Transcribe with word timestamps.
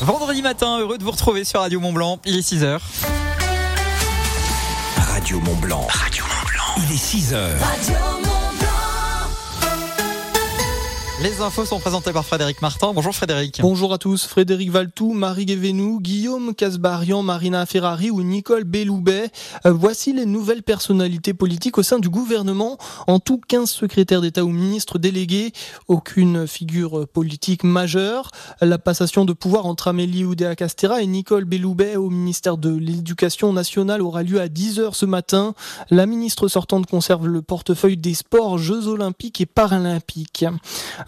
Vendredi 0.00 0.40
matin, 0.40 0.78
heureux 0.78 0.96
de 0.96 1.04
vous 1.04 1.10
retrouver 1.10 1.44
sur 1.44 1.60
Radio 1.60 1.78
Mont 1.78 1.92
Blanc. 1.92 2.20
Il 2.24 2.38
est 2.38 2.52
6h. 2.52 2.78
Radio 4.96 5.40
Mont 5.40 5.56
Blanc. 5.56 5.86
Radio 5.90 6.24
Mont 6.24 6.46
Blanc. 6.46 6.86
Il 6.88 6.94
est 6.94 7.34
6h. 7.34 8.19
Les 11.22 11.42
infos 11.42 11.66
sont 11.66 11.78
présentées 11.78 12.14
par 12.14 12.24
Frédéric 12.24 12.62
Martin. 12.62 12.94
Bonjour 12.94 13.14
Frédéric. 13.14 13.60
Bonjour 13.60 13.92
à 13.92 13.98
tous. 13.98 14.24
Frédéric 14.24 14.70
Valtou, 14.70 15.12
Marie 15.12 15.44
Guévenou, 15.44 16.00
Guillaume 16.00 16.54
Casbarian, 16.54 17.22
Marina 17.22 17.66
Ferrari 17.66 18.10
ou 18.10 18.22
Nicole 18.22 18.64
Belloubet. 18.64 19.30
Euh, 19.66 19.70
voici 19.70 20.14
les 20.14 20.24
nouvelles 20.24 20.62
personnalités 20.62 21.34
politiques 21.34 21.76
au 21.76 21.82
sein 21.82 21.98
du 21.98 22.08
gouvernement. 22.08 22.78
En 23.06 23.18
tout, 23.18 23.38
15 23.46 23.68
secrétaires 23.68 24.22
d'État 24.22 24.44
ou 24.44 24.48
ministres 24.48 24.98
délégués. 24.98 25.52
Aucune 25.88 26.46
figure 26.46 27.06
politique 27.06 27.64
majeure. 27.64 28.30
La 28.62 28.78
passation 28.78 29.26
de 29.26 29.34
pouvoir 29.34 29.66
entre 29.66 29.88
Amélie 29.88 30.24
Oudéa 30.24 30.56
Castera 30.56 31.02
et 31.02 31.06
Nicole 31.06 31.44
Belloubet 31.44 31.96
au 31.96 32.08
ministère 32.08 32.56
de 32.56 32.74
l'Éducation 32.74 33.52
nationale 33.52 34.00
aura 34.00 34.22
lieu 34.22 34.40
à 34.40 34.48
10h 34.48 34.94
ce 34.94 35.04
matin. 35.04 35.52
La 35.90 36.06
ministre 36.06 36.48
sortante 36.48 36.86
conserve 36.86 37.26
le 37.26 37.42
portefeuille 37.42 37.98
des 37.98 38.14
sports, 38.14 38.56
Jeux 38.56 38.88
olympiques 38.88 39.42
et 39.42 39.46
paralympiques. 39.46 40.46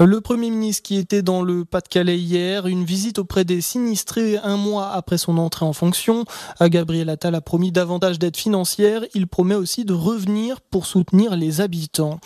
Le 0.04 0.20
Premier 0.20 0.50
ministre 0.50 0.82
qui 0.82 0.96
était 0.96 1.22
dans 1.22 1.42
le 1.42 1.64
Pas-de-Calais 1.64 2.18
hier, 2.18 2.66
une 2.66 2.82
visite 2.82 3.20
auprès 3.20 3.44
des 3.44 3.60
sinistrés 3.60 4.36
un 4.38 4.56
mois 4.56 4.90
après 4.90 5.16
son 5.16 5.38
entrée 5.38 5.64
en 5.64 5.72
fonction. 5.72 6.24
Gabriel 6.60 7.08
Attal 7.08 7.36
a 7.36 7.40
promis 7.40 7.70
davantage 7.70 8.18
d'aide 8.18 8.36
financière. 8.36 9.04
Il 9.14 9.28
promet 9.28 9.54
aussi 9.54 9.84
de 9.84 9.92
revenir 9.92 10.60
pour 10.60 10.86
soutenir 10.86 11.36
les 11.36 11.60
habitants. 11.60 12.18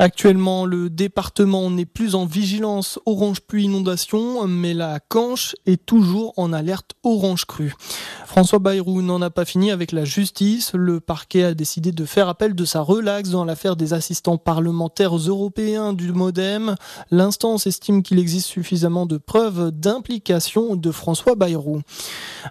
Actuellement, 0.00 0.66
le 0.66 0.90
département 0.90 1.70
n'est 1.70 1.86
plus 1.86 2.16
en 2.16 2.26
vigilance 2.26 2.98
orange 3.06 3.40
pluie 3.40 3.64
inondation, 3.64 4.48
mais 4.48 4.74
la 4.74 4.98
Canche 4.98 5.54
est 5.64 5.86
toujours 5.86 6.32
en 6.36 6.52
alerte 6.52 6.92
orange 7.04 7.44
crue. 7.44 7.74
François 8.32 8.60
Bayrou 8.60 9.02
n'en 9.02 9.20
a 9.20 9.28
pas 9.28 9.44
fini 9.44 9.70
avec 9.70 9.92
la 9.92 10.06
justice. 10.06 10.72
Le 10.72 11.00
parquet 11.00 11.44
a 11.44 11.52
décidé 11.52 11.92
de 11.92 12.06
faire 12.06 12.30
appel 12.30 12.54
de 12.54 12.64
sa 12.64 12.80
relaxe 12.80 13.28
dans 13.28 13.44
l'affaire 13.44 13.76
des 13.76 13.92
assistants 13.92 14.38
parlementaires 14.38 15.14
européens 15.14 15.92
du 15.92 16.12
Modem. 16.12 16.74
L'instance 17.10 17.66
estime 17.66 18.02
qu'il 18.02 18.18
existe 18.18 18.46
suffisamment 18.46 19.04
de 19.04 19.18
preuves 19.18 19.70
d'implication 19.70 20.76
de 20.76 20.90
François 20.90 21.34
Bayrou. 21.34 21.82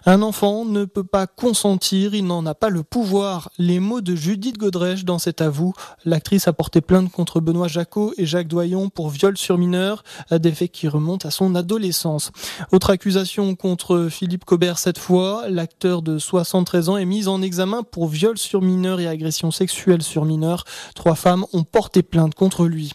Un 0.06 0.22
enfant 0.22 0.64
ne 0.64 0.84
peut 0.84 1.02
pas 1.02 1.26
consentir, 1.26 2.14
il 2.14 2.26
n'en 2.26 2.46
a 2.46 2.54
pas 2.54 2.70
le 2.70 2.84
pouvoir. 2.84 3.50
Les 3.58 3.80
mots 3.80 4.02
de 4.02 4.14
Judith 4.14 4.58
Godrèche 4.58 5.04
dans 5.04 5.18
cet 5.18 5.40
avou. 5.40 5.72
L'actrice 6.04 6.46
a 6.46 6.52
porté 6.52 6.80
plainte 6.80 7.10
contre 7.10 7.40
Benoît 7.40 7.66
Jacot 7.66 8.14
et 8.18 8.24
Jacques 8.24 8.46
Doyon 8.46 8.88
pour 8.88 9.10
viol 9.10 9.36
sur 9.36 9.58
mineur, 9.58 10.04
des 10.30 10.52
faits 10.52 10.70
qui 10.70 10.86
remontent 10.86 11.26
à 11.26 11.32
son 11.32 11.56
adolescence. 11.56 12.30
Autre 12.70 12.90
accusation 12.90 13.56
contre 13.56 14.06
Philippe 14.08 14.44
Cobert 14.44 14.78
cette 14.78 14.98
fois. 14.98 15.48
L'acteur 15.72 16.02
de 16.02 16.18
73 16.18 16.90
ans 16.90 16.96
est 16.98 17.06
mis 17.06 17.28
en 17.28 17.40
examen 17.40 17.82
pour 17.82 18.06
viol 18.06 18.36
sur 18.36 18.60
mineur 18.60 19.00
et 19.00 19.08
agression 19.08 19.50
sexuelle 19.50 20.02
sur 20.02 20.26
mineur. 20.26 20.64
Trois 20.94 21.14
femmes 21.14 21.46
ont 21.54 21.64
porté 21.64 22.02
plainte 22.02 22.34
contre 22.34 22.66
lui. 22.66 22.92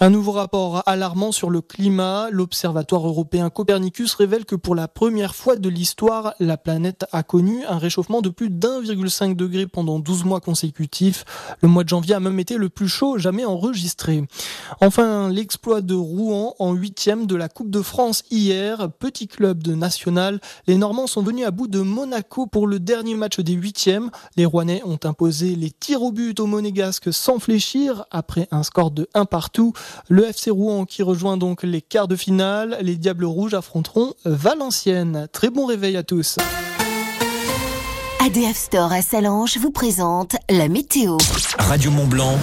Un 0.00 0.08
nouveau 0.08 0.32
rapport 0.32 0.82
alarmant 0.86 1.30
sur 1.30 1.50
le 1.50 1.60
climat. 1.60 2.28
L'Observatoire 2.30 3.06
européen 3.06 3.50
Copernicus 3.50 4.14
révèle 4.14 4.46
que 4.46 4.56
pour 4.56 4.74
la 4.74 4.88
première 4.88 5.34
fois 5.34 5.56
de 5.56 5.68
l'histoire, 5.68 6.32
la 6.40 6.56
planète 6.56 7.04
a 7.12 7.22
connu 7.22 7.66
un 7.66 7.76
réchauffement 7.76 8.22
de 8.22 8.30
plus 8.30 8.48
d'1,5 8.48 9.36
degré 9.36 9.66
pendant 9.66 9.98
12 9.98 10.24
mois 10.24 10.40
consécutifs. 10.40 11.26
Le 11.60 11.68
mois 11.68 11.84
de 11.84 11.90
janvier 11.90 12.14
a 12.14 12.20
même 12.20 12.40
été 12.40 12.56
le 12.56 12.70
plus 12.70 12.88
chaud 12.88 13.18
jamais 13.18 13.44
enregistré. 13.44 14.24
Enfin, 14.80 15.28
l'exploit 15.28 15.82
de 15.82 15.94
Rouen 15.94 16.54
en 16.58 16.72
huitième 16.72 17.26
de 17.26 17.36
la 17.36 17.50
Coupe 17.50 17.70
de 17.70 17.82
France 17.82 18.24
hier. 18.30 18.90
Petit 18.98 19.28
club 19.28 19.62
de 19.62 19.74
national. 19.74 20.40
Les 20.66 20.78
Normands 20.78 21.06
sont 21.06 21.22
venus 21.22 21.46
à 21.46 21.50
bout 21.50 21.68
de 21.68 21.80
Monaco 21.80 22.05
pour 22.50 22.66
le 22.66 22.78
dernier 22.78 23.14
match 23.14 23.40
des 23.40 23.52
huitièmes. 23.52 24.10
Les 24.36 24.44
Rouennais 24.44 24.82
ont 24.84 24.98
imposé 25.04 25.56
les 25.56 25.70
tirs 25.70 26.02
au 26.02 26.12
but 26.12 26.38
aux 26.40 26.46
Monégasques 26.46 27.12
sans 27.12 27.38
fléchir 27.38 28.04
après 28.10 28.48
un 28.50 28.62
score 28.62 28.90
de 28.90 29.08
1 29.14 29.24
partout. 29.24 29.72
Le 30.08 30.26
FC 30.26 30.50
Rouen 30.50 30.84
qui 30.84 31.02
rejoint 31.02 31.36
donc 31.36 31.62
les 31.62 31.82
quarts 31.82 32.08
de 32.08 32.16
finale. 32.16 32.78
Les 32.80 32.96
Diables 32.96 33.24
Rouges 33.24 33.54
affronteront 33.54 34.14
Valenciennes. 34.24 35.28
Très 35.32 35.50
bon 35.50 35.66
réveil 35.66 35.96
à 35.96 36.02
tous. 36.02 36.36
ADF 38.26 38.56
Store 38.56 38.92
à 38.92 39.02
Salange 39.02 39.56
vous 39.58 39.70
présente 39.70 40.34
la 40.50 40.66
météo. 40.66 41.16
Radio 41.60 41.92
Mont 41.92 42.08
Blanc. 42.08 42.36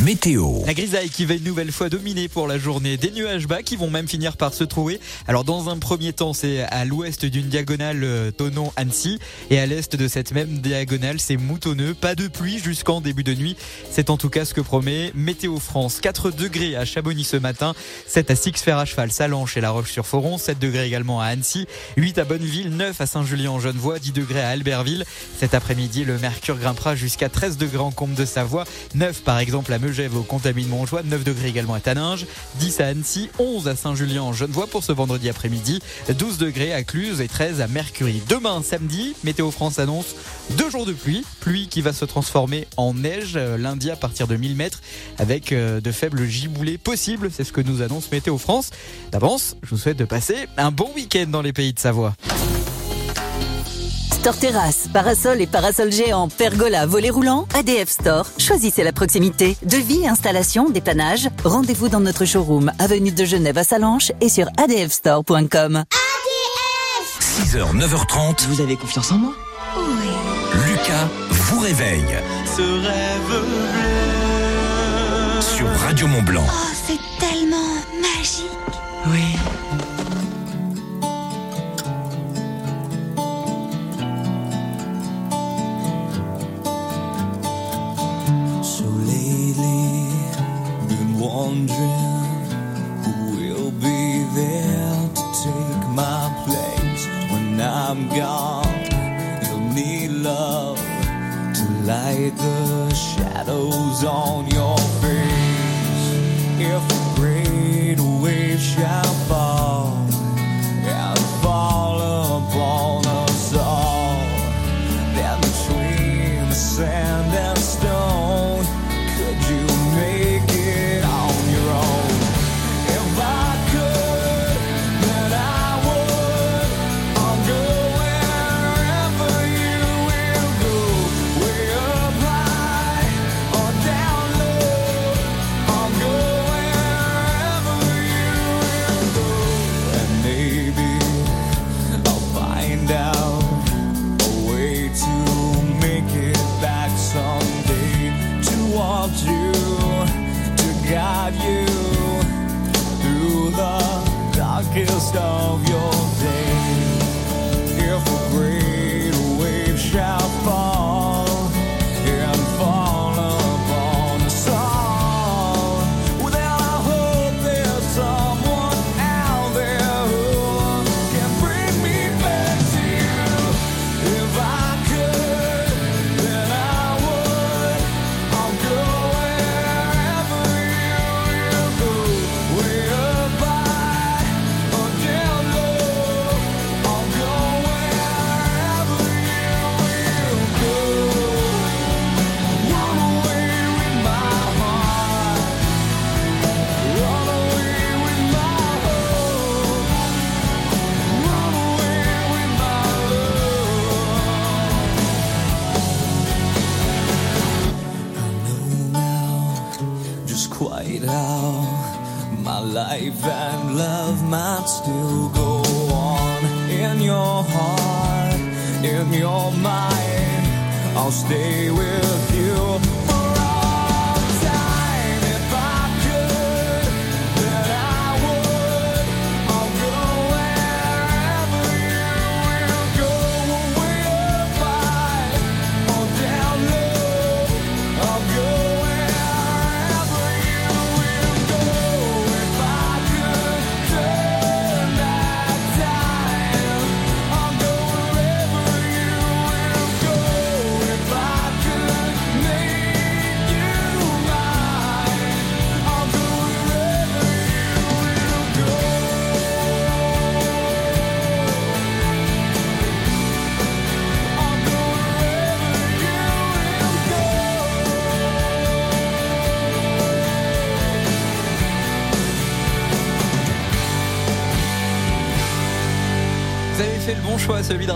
Météo. 0.00 0.64
La 0.66 0.74
grisaille 0.74 1.10
qui 1.10 1.26
va 1.26 1.34
une 1.34 1.44
nouvelle 1.44 1.70
fois 1.70 1.88
dominer 1.88 2.26
pour 2.26 2.48
la 2.48 2.58
journée. 2.58 2.96
Des 2.96 3.12
nuages 3.12 3.46
bas 3.46 3.62
qui 3.62 3.76
vont 3.76 3.88
même 3.88 4.08
finir 4.08 4.36
par 4.36 4.52
se 4.52 4.64
trouver. 4.64 4.98
Alors 5.28 5.44
dans 5.44 5.68
un 5.68 5.78
premier 5.78 6.12
temps, 6.12 6.32
c'est 6.32 6.62
à 6.62 6.84
l'ouest 6.84 7.24
d'une 7.24 7.46
diagonale 7.46 8.02
euh, 8.02 8.30
Tonon-Annecy 8.32 9.20
et 9.50 9.60
à 9.60 9.66
l'est 9.66 9.94
de 9.94 10.08
cette 10.08 10.32
même 10.32 10.58
diagonale, 10.58 11.20
c'est 11.20 11.36
moutonneux. 11.36 11.94
Pas 11.94 12.16
de 12.16 12.26
pluie 12.26 12.58
jusqu'en 12.58 13.00
début 13.00 13.22
de 13.22 13.34
nuit. 13.34 13.56
C'est 13.90 14.10
en 14.10 14.16
tout 14.16 14.30
cas 14.30 14.44
ce 14.44 14.54
que 14.54 14.60
promet 14.60 15.12
Météo 15.14 15.60
France. 15.60 16.00
4 16.00 16.32
degrés 16.32 16.74
à 16.74 16.84
Chamonix 16.84 17.24
ce 17.24 17.36
matin, 17.36 17.74
7 18.08 18.32
à 18.32 18.34
Six-Fer 18.34 18.76
à 18.76 18.86
cheval, 18.86 19.12
Salanches 19.12 19.56
et 19.56 19.60
La 19.60 19.70
Roche-sur-Foron, 19.70 20.38
7 20.38 20.58
degrés 20.58 20.86
également 20.86 21.20
à 21.20 21.26
Annecy, 21.26 21.66
8 21.96 22.18
à 22.18 22.24
Bonneville, 22.24 22.70
9 22.70 23.00
à 23.00 23.06
Saint-Julien-en-Genevois, 23.06 24.00
10 24.00 24.12
degrés 24.12 24.42
à 24.42 24.48
Albertville. 24.48 25.04
Cet 25.38 25.54
après-midi, 25.54 26.04
le 26.04 26.18
mercure 26.18 26.58
grimpera 26.58 26.94
jusqu'à 26.94 27.28
13 27.28 27.56
degrés 27.56 27.78
en 27.78 27.90
Combe 27.90 28.14
de 28.14 28.24
Savoie, 28.24 28.64
9 28.94 29.22
par 29.22 29.38
exemple 29.38 29.72
à 29.72 29.78
Megève 29.78 30.16
au 30.16 30.22
Contamine 30.22 30.68
Montjoie, 30.68 31.02
9 31.02 31.24
degrés 31.24 31.48
également 31.48 31.74
à 31.74 31.80
Taninges, 31.80 32.26
10 32.60 32.80
à 32.80 32.86
Annecy, 32.86 33.30
11 33.38 33.68
à 33.68 33.76
Saint-Julien 33.76 34.22
en 34.22 34.32
Genevois 34.32 34.66
pour 34.66 34.84
ce 34.84 34.92
vendredi 34.92 35.28
après-midi, 35.28 35.80
12 36.08 36.38
degrés 36.38 36.72
à 36.72 36.82
Cluse 36.82 37.20
et 37.20 37.28
13 37.28 37.60
à 37.60 37.66
Mercury. 37.66 38.22
Demain, 38.28 38.62
samedi, 38.62 39.14
Météo 39.24 39.50
France 39.50 39.78
annonce 39.78 40.14
deux 40.56 40.70
jours 40.70 40.86
de 40.86 40.92
pluie, 40.92 41.24
pluie 41.40 41.68
qui 41.68 41.80
va 41.80 41.92
se 41.92 42.04
transformer 42.04 42.66
en 42.76 42.94
neige 42.94 43.32
euh, 43.36 43.56
lundi 43.56 43.90
à 43.90 43.96
partir 43.96 44.26
de 44.26 44.36
1000 44.36 44.56
mètres 44.56 44.80
avec 45.18 45.52
euh, 45.52 45.80
de 45.80 45.92
faibles 45.92 46.26
giboulées 46.26 46.78
possibles, 46.78 47.30
c'est 47.32 47.44
ce 47.44 47.52
que 47.52 47.60
nous 47.60 47.82
annonce 47.82 48.10
Météo 48.10 48.38
France. 48.38 48.70
D'avance, 49.10 49.56
je 49.62 49.70
vous 49.70 49.78
souhaite 49.78 49.96
de 49.96 50.04
passer 50.04 50.48
un 50.56 50.70
bon 50.70 50.90
week-end 50.94 51.26
dans 51.28 51.42
les 51.42 51.52
pays 51.52 51.72
de 51.72 51.78
Savoie. 51.78 52.14
Store 54.22 54.36
terrasse, 54.36 54.86
parasol 54.92 55.40
et 55.40 55.48
parasol 55.48 55.90
géant, 55.90 56.28
pergola, 56.28 56.86
volet 56.86 57.10
roulant, 57.10 57.48
ADF 57.58 57.88
Store. 57.88 58.24
Choisissez 58.38 58.84
la 58.84 58.92
proximité. 58.92 59.56
Devis, 59.64 60.06
installation, 60.06 60.70
dépannage. 60.70 61.28
Rendez-vous 61.42 61.88
dans 61.88 61.98
notre 61.98 62.24
showroom, 62.24 62.70
avenue 62.78 63.10
de 63.10 63.24
Genève 63.24 63.58
à 63.58 63.64
Salanches 63.64 64.12
et 64.20 64.28
sur 64.28 64.46
adfstore.com. 64.58 65.82
6h, 67.18 67.76
9h30. 67.76 68.46
Vous 68.46 68.60
avez 68.60 68.76
confiance 68.76 69.10
en 69.10 69.16
moi? 69.16 69.32
Lucas 70.68 71.08
vous 71.28 71.58
réveille. 71.58 72.14
Ce 72.56 72.62
rêve 72.62 73.26
bleu. 73.26 73.80
Sur 75.40 75.66
Radio 75.84 76.06
Mont 76.06 76.22
Blanc. 76.22 76.46
Oh, 76.46 76.70
c'est 76.86 77.00
tellement 77.18 77.74
magique. 78.00 78.46
Oui. 79.08 79.31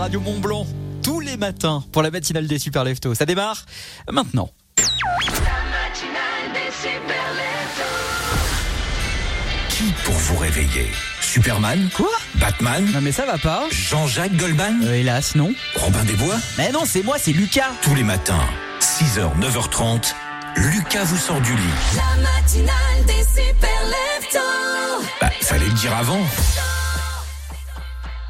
Radio 0.07 0.21
Mont 0.21 0.39
Blanc. 0.39 0.65
Tous 1.03 1.19
les 1.19 1.35
matins 1.35 1.83
pour 1.91 2.01
la 2.01 2.09
matinale 2.09 2.47
des 2.47 2.59
Super 2.59 2.85
Leftos. 2.85 3.13
Ça 3.13 3.25
démarre 3.25 3.65
maintenant. 4.09 4.49
Qui 9.67 9.83
pour 10.05 10.13
vous 10.15 10.37
réveiller? 10.37 10.89
Superman? 11.19 11.89
Quoi? 11.93 12.07
Batman? 12.35 12.89
Non 12.93 13.01
mais 13.01 13.11
ça 13.11 13.25
va 13.25 13.37
pas. 13.37 13.65
Jean-Jacques 13.69 14.37
Goldman? 14.37 14.79
Euh, 14.85 14.93
hélas, 14.93 15.35
non. 15.35 15.53
Robin 15.75 16.05
des 16.05 16.13
Bois 16.13 16.37
Mais 16.57 16.71
non, 16.71 16.83
c'est 16.85 17.03
moi, 17.03 17.17
c'est 17.19 17.33
Lucas. 17.33 17.73
Tous 17.81 17.93
les 17.93 18.03
matins, 18.03 18.47
6h, 18.79 19.37
9h30, 19.41 20.13
Lucas 20.55 21.03
vous 21.03 21.17
sort 21.17 21.41
du 21.41 21.51
lit. 21.51 21.97
La 21.97 22.21
matinale 22.21 23.05
des 23.05 23.41
super 23.41 23.83
leftos. 23.83 24.39
Bah, 25.19 25.31
fallait 25.41 25.65
le 25.65 25.73
dire 25.73 25.93
avant. 25.97 26.21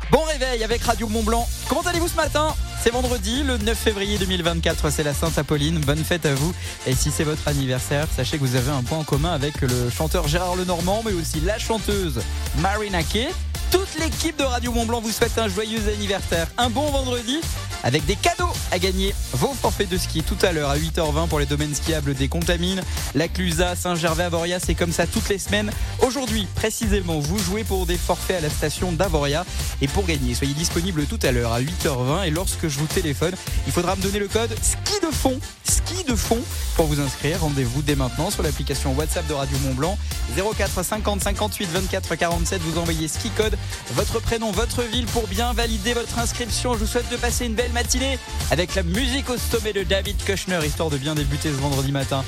Bon 0.09 0.24
réveil 0.24 0.63
avec 0.63 0.83
Radio 0.83 1.09
Mont 1.09 1.24
Blanc. 1.24 1.48
Comment 1.68 1.81
allez-vous 1.81 2.07
ce 2.07 2.15
matin? 2.15 2.56
C'est 2.81 2.92
vendredi, 2.92 3.44
le 3.44 3.57
9 3.57 3.77
février 3.77 4.18
2024, 4.18 4.89
c'est 4.89 5.04
la 5.04 5.13
Sainte 5.13 5.38
Apolline. 5.38 5.80
Bonne 5.80 6.04
fête 6.04 6.25
à 6.25 6.33
vous. 6.33 6.54
Et 6.86 6.95
si 6.95 7.12
c'est 7.12 7.25
votre 7.25 7.45
anniversaire, 7.48 8.07
sachez 8.15 8.38
que 8.38 8.44
vous 8.44 8.56
avez 8.56 8.71
un 8.71 8.83
point 8.83 9.00
en 9.00 9.04
commun 9.04 9.33
avec 9.33 9.59
le 9.59 9.89
chanteur 9.89 10.30
Gérard 10.30 10.56
Lenormand, 10.56 11.01
mais 11.06 11.12
aussi 11.12 11.42
la 11.42 11.59
chanteuse 11.59 12.21
Marina 12.59 13.04
Kay. 13.04 13.27
Toute 13.69 14.00
l'équipe 14.00 14.38
de 14.38 14.45
Radio 14.45 14.71
Mont 14.71 14.86
Blanc 14.86 15.01
vous 15.01 15.12
souhaite 15.12 15.38
un 15.38 15.50
joyeux 15.50 15.81
anniversaire. 15.94 16.48
Un 16.57 16.69
bon 16.69 16.89
vendredi 16.89 17.42
avec 17.83 18.06
des 18.06 18.15
cadeaux 18.15 18.51
à 18.71 18.80
gagner. 18.80 19.13
Vos 19.33 19.53
forfaits 19.53 19.89
de 19.89 19.98
ski 19.98 20.24
tout 20.24 20.38
à 20.42 20.51
l'heure 20.51 20.69
à 20.69 20.77
8h20 20.77 21.27
pour 21.27 21.39
les 21.39 21.45
domaines 21.45 21.75
skiables 21.75 22.13
des 22.13 22.27
Contamines, 22.27 22.81
la 23.13 23.27
Clusa, 23.27 23.75
Saint-Gervais, 23.75 24.24
Avoria. 24.24 24.60
C'est 24.60 24.75
comme 24.75 24.94
ça 24.94 25.06
toutes 25.06 25.27
les 25.30 25.38
semaines. 25.38 25.71
Aujourd'hui, 26.07 26.48
précisément, 26.56 27.19
vous 27.19 27.38
jouez 27.38 27.65
pour 27.65 27.86
des 27.86 27.98
forfaits 27.98 28.38
à 28.38 28.39
la 28.39 28.50
station 28.50 28.94
d'Avoria. 28.94 29.45
Et 29.81 29.89
pour 29.89 30.06
gagner, 30.06 30.33
soyez 30.36 30.54
disponible 30.54 31.04
tout 31.06 31.19
à 31.21 31.33
l'heure 31.33 31.51
à 31.51 31.59
8h20. 31.59 32.27
Et 32.27 32.30
lorsque 32.30 32.69
je 32.69 32.80
vous 32.80 32.86
téléphone, 32.86 33.33
il 33.65 33.74
faudra 33.74 33.98
me 33.98 34.01
donner 34.01 34.19
le 34.19 34.30
code 34.30 34.56
ski 34.62 35.01
de 35.06 35.13
fond. 35.13 35.38
Ski 35.65 36.06
de 36.06 36.15
fond 36.15 36.39
pour 36.77 36.86
vous 36.86 37.01
inscrire. 37.01 37.42
Rendez-vous 37.42 37.81
dès 37.81 37.95
maintenant 37.95 38.31
sur 38.31 38.42
l'application 38.42 38.94
WhatsApp 38.94 39.27
de 39.27 39.33
Radio 39.33 39.57
Mont 39.65 39.74
Blanc. 39.74 39.98
04 40.38 40.81
50 40.81 41.21
58 41.24 41.69
24 41.74 42.15
47. 42.15 42.62
Vous 42.62 42.80
envoyez 42.80 43.10
ski 43.10 43.30
code, 43.31 43.57
votre 43.92 44.21
prénom, 44.21 44.51
votre 44.51 44.83
ville 44.83 45.07
pour 45.07 45.27
bien 45.27 45.51
valider 45.51 45.94
votre 45.94 46.19
inscription. 46.19 46.75
Je 46.75 46.80
vous 46.80 46.88
souhaite 46.88 47.12
de 47.12 47.18
passer 47.18 47.48
une 47.48 47.56
belle 47.56 47.74
matinée 47.74 48.18
avec 48.50 48.75
la 48.75 48.83
musique 48.83 49.30
au 49.30 49.36
sommet 49.38 49.74
de 49.74 49.83
David 49.83 50.15
Kushner, 50.24 50.60
histoire 50.65 50.89
de 50.89 50.98
bien 50.98 51.15
débuter 51.15 51.50
ce 51.50 51.56
vendredi 51.56 51.92
matin. 51.92 52.24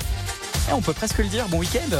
Et 0.68 0.74
on 0.74 0.82
peut 0.82 0.92
presque 0.92 1.16
le 1.16 1.28
dire, 1.28 1.48
bon 1.48 1.60
week-end 1.60 1.96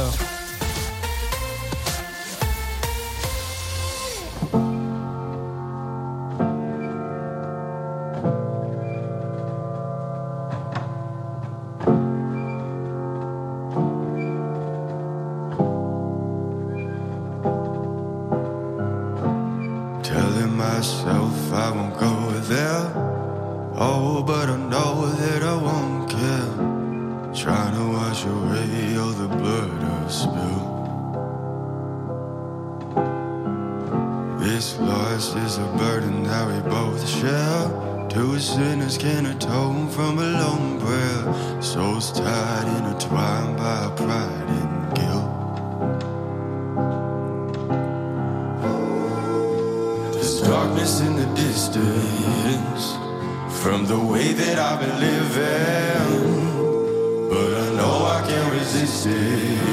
I 58.73 59.70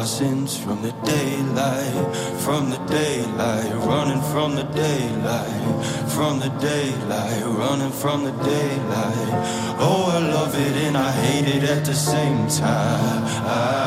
our 0.00 0.06
sins 0.06 0.56
from 0.56 0.80
the 0.80 0.92
daylight, 1.04 2.16
from 2.38 2.70
the 2.70 2.78
daylight, 2.86 3.70
running 3.84 4.22
from 4.32 4.54
the 4.54 4.62
daylight, 4.62 5.84
from 6.08 6.40
the 6.40 6.48
daylight, 6.58 7.44
running 7.44 7.92
from 7.92 8.24
the 8.24 8.32
daylight. 8.32 9.30
Oh, 9.78 10.10
I 10.10 10.18
love 10.20 10.54
it 10.54 10.74
and 10.86 10.96
I 10.96 11.12
hate 11.12 11.54
it 11.54 11.64
at 11.64 11.84
the 11.84 11.92
same 11.92 12.48
Le 12.48 13.79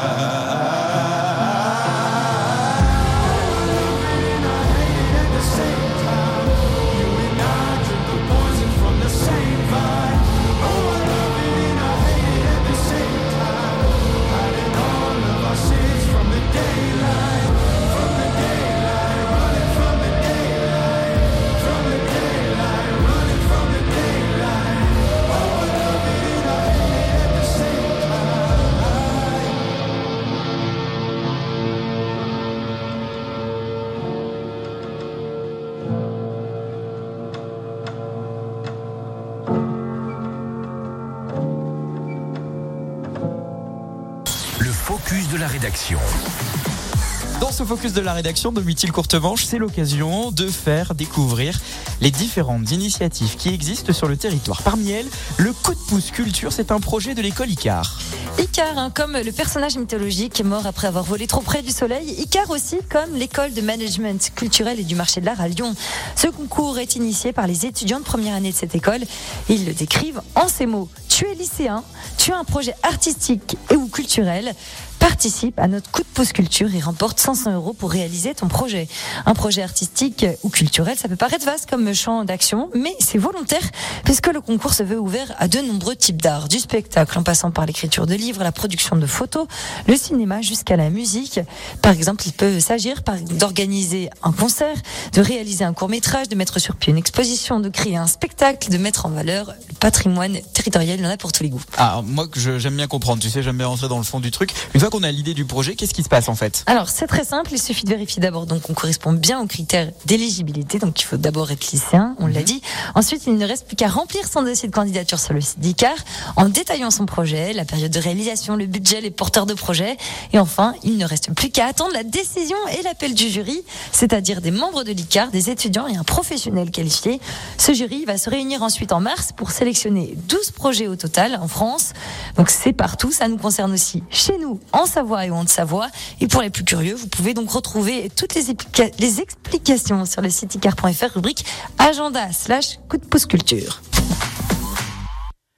Dans 47.41 47.51
ce 47.51 47.63
focus 47.63 47.91
de 47.91 47.99
la 47.99 48.13
rédaction 48.13 48.53
de 48.53 48.61
Mutil 48.61 48.91
Courtemanche, 48.93 49.43
c'est 49.43 49.57
l'occasion 49.57 50.31
de 50.31 50.47
faire 50.47 50.95
découvrir 50.95 51.59
les 51.99 52.09
différentes 52.09 52.71
initiatives 52.71 53.35
qui 53.35 53.49
existent 53.49 53.91
sur 53.91 54.07
le 54.07 54.15
territoire. 54.15 54.61
Parmi 54.61 54.91
elles, 54.91 55.09
le 55.37 55.51
coup 55.51 55.73
de 55.73 55.79
pouce 55.89 56.11
culture, 56.11 56.53
c'est 56.53 56.71
un 56.71 56.79
projet 56.79 57.15
de 57.15 57.21
l'école 57.21 57.49
Icar. 57.49 57.99
Icar, 58.39 58.77
hein, 58.77 58.91
comme 58.95 59.17
le 59.17 59.31
personnage 59.33 59.77
mythologique 59.77 60.41
mort 60.43 60.65
après 60.65 60.87
avoir 60.87 61.03
volé 61.03 61.27
trop 61.27 61.41
près 61.41 61.61
du 61.61 61.71
soleil, 61.71 62.11
Icar 62.11 62.49
aussi 62.49 62.77
comme 62.89 63.15
l'école 63.15 63.53
de 63.53 63.61
management 63.61 64.31
culturel 64.35 64.79
et 64.79 64.83
du 64.83 64.95
marché 64.95 65.19
de 65.19 65.25
l'art 65.25 65.41
à 65.41 65.49
Lyon. 65.49 65.75
Ce 66.15 66.27
concours 66.27 66.79
est 66.79 66.95
initié 66.95 67.33
par 67.33 67.45
les 67.45 67.65
étudiants 67.65 67.99
de 67.99 68.05
première 68.05 68.35
année 68.35 68.51
de 68.51 68.55
cette 68.55 68.75
école. 68.75 69.01
Ils 69.49 69.65
le 69.65 69.73
décrivent 69.73 70.21
en 70.35 70.47
ces 70.47 70.65
mots. 70.65 70.87
Tu 71.09 71.25
es 71.27 71.35
lycéen, 71.35 71.83
tu 72.17 72.31
as 72.31 72.37
un 72.37 72.43
projet 72.43 72.73
artistique 72.81 73.55
et 73.69 73.75
ou 73.75 73.87
culturel, 73.87 74.55
participe 75.03 75.59
à 75.59 75.67
notre 75.67 75.91
coup 75.91 76.01
de 76.01 76.07
pouce 76.07 76.31
culture 76.31 76.73
et 76.73 76.79
remporte 76.79 77.19
500 77.19 77.55
euros 77.55 77.73
pour 77.73 77.91
réaliser 77.91 78.33
ton 78.33 78.47
projet. 78.47 78.87
Un 79.25 79.33
projet 79.33 79.61
artistique 79.61 80.25
ou 80.43 80.49
culturel, 80.49 80.97
ça 80.97 81.09
peut 81.09 81.17
paraître 81.17 81.45
vaste 81.45 81.69
comme 81.69 81.93
champ 81.93 82.23
d'action, 82.23 82.69
mais 82.73 82.95
c'est 82.99 83.17
volontaire 83.17 83.69
puisque 84.05 84.27
le 84.27 84.39
concours 84.39 84.73
se 84.73 84.81
veut 84.81 84.97
ouvert 84.97 85.33
à 85.39 85.49
de 85.49 85.59
nombreux 85.59 85.97
types 85.97 86.21
d'art, 86.21 86.47
du 86.47 86.57
spectacle 86.57 87.19
en 87.19 87.23
passant 87.23 87.51
par 87.51 87.65
l'écriture 87.65 88.05
de 88.05 88.15
livres, 88.15 88.43
la 88.43 88.53
production 88.53 88.95
de 88.95 89.05
photos, 89.05 89.45
le 89.87 89.97
cinéma 89.97 90.41
jusqu'à 90.41 90.77
la 90.77 90.89
musique. 90.89 91.41
Par 91.81 91.91
exemple, 91.91 92.23
il 92.25 92.31
peut 92.31 92.61
s'agir 92.61 93.01
d'organiser 93.31 94.09
un 94.23 94.31
concert, 94.31 94.77
de 95.11 95.19
réaliser 95.19 95.65
un 95.65 95.73
court 95.73 95.89
métrage, 95.89 96.29
de 96.29 96.35
mettre 96.35 96.59
sur 96.59 96.77
pied 96.77 96.91
une 96.91 96.97
exposition, 96.97 97.59
de 97.59 97.67
créer 97.67 97.97
un 97.97 98.07
spectacle, 98.07 98.69
de 98.69 98.77
mettre 98.77 99.05
en 99.05 99.09
valeur 99.09 99.53
le 99.67 99.75
patrimoine 99.75 100.39
territorial. 100.53 100.97
Il 100.97 101.03
y 101.03 101.07
en 101.07 101.11
a 101.11 101.17
pour 101.17 101.33
tous 101.33 101.43
les 101.43 101.49
goûts. 101.49 101.63
Ah, 101.77 102.01
moi 102.05 102.25
j'aime 102.35 102.77
bien 102.77 102.87
comprendre, 102.87 103.21
tu 103.21 103.29
sais, 103.29 103.43
j'aime 103.43 103.57
bien 103.57 103.67
rentrer 103.67 103.89
dans 103.89 103.97
le 103.97 104.05
fond 104.05 104.21
du 104.21 104.31
truc. 104.31 104.53
Qu'on 104.93 105.01
a 105.01 105.11
l'idée 105.11 105.33
du 105.33 105.43
projet, 105.43 105.73
qu'est-ce 105.73 105.95
qui 105.95 106.03
se 106.03 106.07
passe 106.07 106.29
en 106.29 106.35
fait 106.35 106.61
Alors 106.67 106.87
c'est 106.87 107.07
très 107.07 107.23
simple, 107.23 107.51
il 107.51 107.59
suffit 107.59 107.83
de 107.83 107.89
vérifier 107.89 108.21
d'abord 108.21 108.45
donc 108.45 108.69
on 108.69 108.75
correspond 108.75 109.11
bien 109.11 109.41
aux 109.41 109.47
critères 109.47 109.91
d'éligibilité, 110.05 110.77
donc 110.77 111.01
il 111.01 111.03
faut 111.03 111.17
d'abord 111.17 111.49
être 111.49 111.71
lycéen, 111.71 112.15
on 112.19 112.27
l'a 112.27 112.43
dit. 112.43 112.61
Ensuite 112.93 113.23
il 113.25 113.37
ne 113.37 113.47
reste 113.47 113.65
plus 113.65 113.75
qu'à 113.75 113.87
remplir 113.87 114.27
son 114.31 114.43
dossier 114.43 114.69
de 114.69 114.73
candidature 114.73 115.17
sur 115.17 115.33
le 115.33 115.41
site 115.41 115.59
d'ICAR 115.59 115.95
en 116.35 116.47
détaillant 116.47 116.91
son 116.91 117.07
projet, 117.07 117.53
la 117.53 117.65
période 117.65 117.91
de 117.91 117.99
réalisation, 117.99 118.55
le 118.55 118.67
budget, 118.67 119.01
les 119.01 119.09
porteurs 119.09 119.47
de 119.47 119.55
projet. 119.55 119.97
Et 120.31 120.37
enfin 120.37 120.75
il 120.83 120.99
ne 120.99 121.05
reste 121.07 121.33
plus 121.33 121.49
qu'à 121.49 121.65
attendre 121.65 121.93
la 121.93 122.03
décision 122.03 122.57
et 122.77 122.83
l'appel 122.83 123.15
du 123.15 123.29
jury, 123.29 123.63
c'est-à-dire 123.91 124.41
des 124.41 124.51
membres 124.51 124.83
de 124.83 124.91
l'ICAR, 124.91 125.31
des 125.31 125.49
étudiants 125.49 125.87
et 125.87 125.97
un 125.97 126.03
professionnel 126.03 126.69
qualifié. 126.69 127.19
Ce 127.57 127.73
jury 127.73 128.05
va 128.05 128.19
se 128.19 128.29
réunir 128.29 128.61
ensuite 128.61 128.91
en 128.91 128.99
mars 128.99 129.31
pour 129.35 129.49
sélectionner 129.49 130.15
12 130.29 130.51
projets 130.51 130.85
au 130.85 130.95
total 130.95 131.39
en 131.41 131.47
France. 131.47 131.93
Donc 132.37 132.51
c'est 132.51 132.73
partout, 132.73 133.11
ça 133.11 133.27
nous 133.27 133.37
concerne 133.37 133.73
aussi 133.73 134.03
chez 134.11 134.37
nous, 134.37 134.59
en 134.71 134.82
Savoie 134.85 135.25
et 135.25 135.31
en 135.31 135.41
Haute-Savoie. 135.41 135.87
Et 136.21 136.27
pour 136.27 136.41
les 136.41 136.49
plus 136.49 136.63
curieux, 136.63 136.95
vous 136.95 137.07
pouvez 137.07 137.33
donc 137.33 137.49
retrouver 137.51 138.09
toutes 138.15 138.35
les, 138.35 138.49
explica- 138.51 138.91
les 138.99 139.19
explications 139.21 140.05
sur 140.05 140.21
le 140.21 140.29
site 140.29 140.55
icar.fr, 140.55 141.13
rubrique 141.15 141.45
agenda 141.77 142.31
slash 142.31 142.79
coup 142.89 142.97
de 142.97 143.05
pouce 143.05 143.25
culture. 143.25 143.81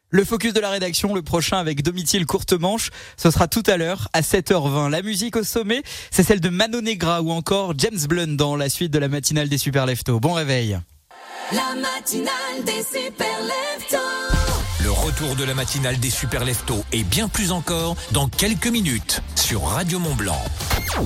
Le 0.09 0.23
focus 0.23 0.53
de 0.53 0.61
la 0.61 0.69
rédaction, 0.69 1.13
le 1.13 1.21
prochain 1.23 1.57
avec 1.57 1.83
Domitil 1.83 2.25
Courtemanche, 2.25 2.89
ce 3.17 3.31
sera 3.31 3.47
tout 3.49 3.63
à 3.67 3.75
l'heure 3.75 4.07
à 4.13 4.21
7h20. 4.21 4.89
La 4.89 5.01
musique 5.01 5.35
au 5.35 5.43
sommet, 5.43 5.83
c'est 6.09 6.23
celle 6.23 6.39
de 6.39 6.47
Mano 6.49 6.79
Negra 6.79 7.21
ou 7.21 7.31
encore 7.31 7.73
James 7.77 7.99
Blunt 8.07 8.35
dans 8.37 8.55
la 8.55 8.69
suite 8.69 8.91
de 8.93 8.99
la 8.99 9.09
matinale 9.09 9.49
des 9.49 9.57
Super 9.57 9.85
Leftos. 9.85 10.19
Bon 10.21 10.31
réveil. 10.33 10.79
La 11.51 11.75
matinale 11.75 12.63
des 12.65 12.81
super 12.81 13.27
leftos. 13.41 14.34
Retour 15.05 15.35
de 15.35 15.43
la 15.43 15.53
matinale 15.53 15.99
des 15.99 16.09
super 16.09 16.43
leftos 16.43 16.83
et 16.91 17.03
bien 17.03 17.27
plus 17.27 17.51
encore 17.51 17.95
dans 18.09 18.27
quelques 18.27 18.65
minutes 18.65 19.21
sur 19.35 19.61
Radio 19.61 19.99
Mont 19.99 20.15
Blanc. 20.15 20.43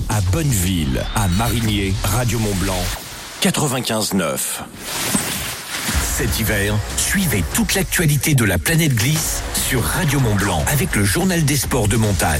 À 0.07 0.21
Bonneville, 0.31 1.03
à 1.17 1.27
Marigné, 1.27 1.93
Radio 2.05 2.39
Mont 2.39 2.55
Blanc, 2.61 2.81
95.9. 3.41 4.37
Cet 6.15 6.39
hiver, 6.39 6.75
suivez 6.95 7.43
toute 7.53 7.75
l'actualité 7.75 8.35
de 8.35 8.45
la 8.45 8.57
planète 8.57 8.95
glisse 8.95 9.43
sur 9.67 9.83
Radio 9.83 10.21
Mont 10.21 10.35
Blanc 10.35 10.63
avec 10.67 10.95
le 10.95 11.03
journal 11.03 11.43
des 11.43 11.57
sports 11.57 11.89
de 11.89 11.97
montagne. 11.97 12.39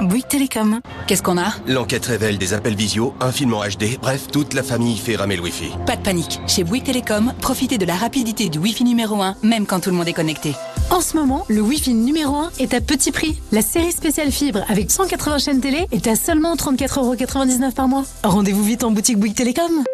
Bouygues 0.00 0.28
Télécom. 0.28 0.80
Qu'est-ce 1.06 1.22
qu'on 1.22 1.38
a? 1.38 1.52
L'enquête 1.66 2.06
révèle 2.06 2.38
des 2.38 2.54
appels 2.54 2.74
visio, 2.74 3.14
un 3.20 3.32
film 3.32 3.54
en 3.54 3.62
HD, 3.64 3.98
bref, 4.00 4.28
toute 4.30 4.54
la 4.54 4.62
famille 4.62 4.96
fait 4.96 5.16
ramer 5.16 5.36
le 5.36 5.42
Wi-Fi. 5.42 5.70
Pas 5.86 5.96
de 5.96 6.02
panique. 6.02 6.40
Chez 6.46 6.64
Bouygues 6.64 6.84
Télécom, 6.84 7.32
profitez 7.40 7.78
de 7.78 7.84
la 7.86 7.96
rapidité 7.96 8.48
du 8.48 8.58
Wi-Fi 8.58 8.84
numéro 8.84 9.20
1, 9.20 9.36
même 9.42 9.66
quand 9.66 9.80
tout 9.80 9.90
le 9.90 9.96
monde 9.96 10.08
est 10.08 10.12
connecté. 10.12 10.54
En 10.90 11.00
ce 11.00 11.16
moment, 11.16 11.44
le 11.48 11.60
Wi-Fi 11.60 11.94
numéro 11.94 12.36
1 12.36 12.50
est 12.60 12.74
à 12.74 12.80
petit 12.80 13.12
prix. 13.12 13.40
La 13.52 13.62
série 13.62 13.92
spéciale 13.92 14.30
fibre 14.30 14.64
avec 14.68 14.90
180 14.90 15.38
chaînes 15.38 15.60
télé 15.60 15.86
est 15.92 16.06
à 16.06 16.16
seulement 16.16 16.54
34,99€ 16.54 17.72
par 17.72 17.88
mois. 17.88 18.04
Rendez-vous 18.22 18.62
vite 18.62 18.84
en 18.84 18.90
boutique 18.90 19.18
Bouygues 19.18 19.34
Télécom. 19.34 19.84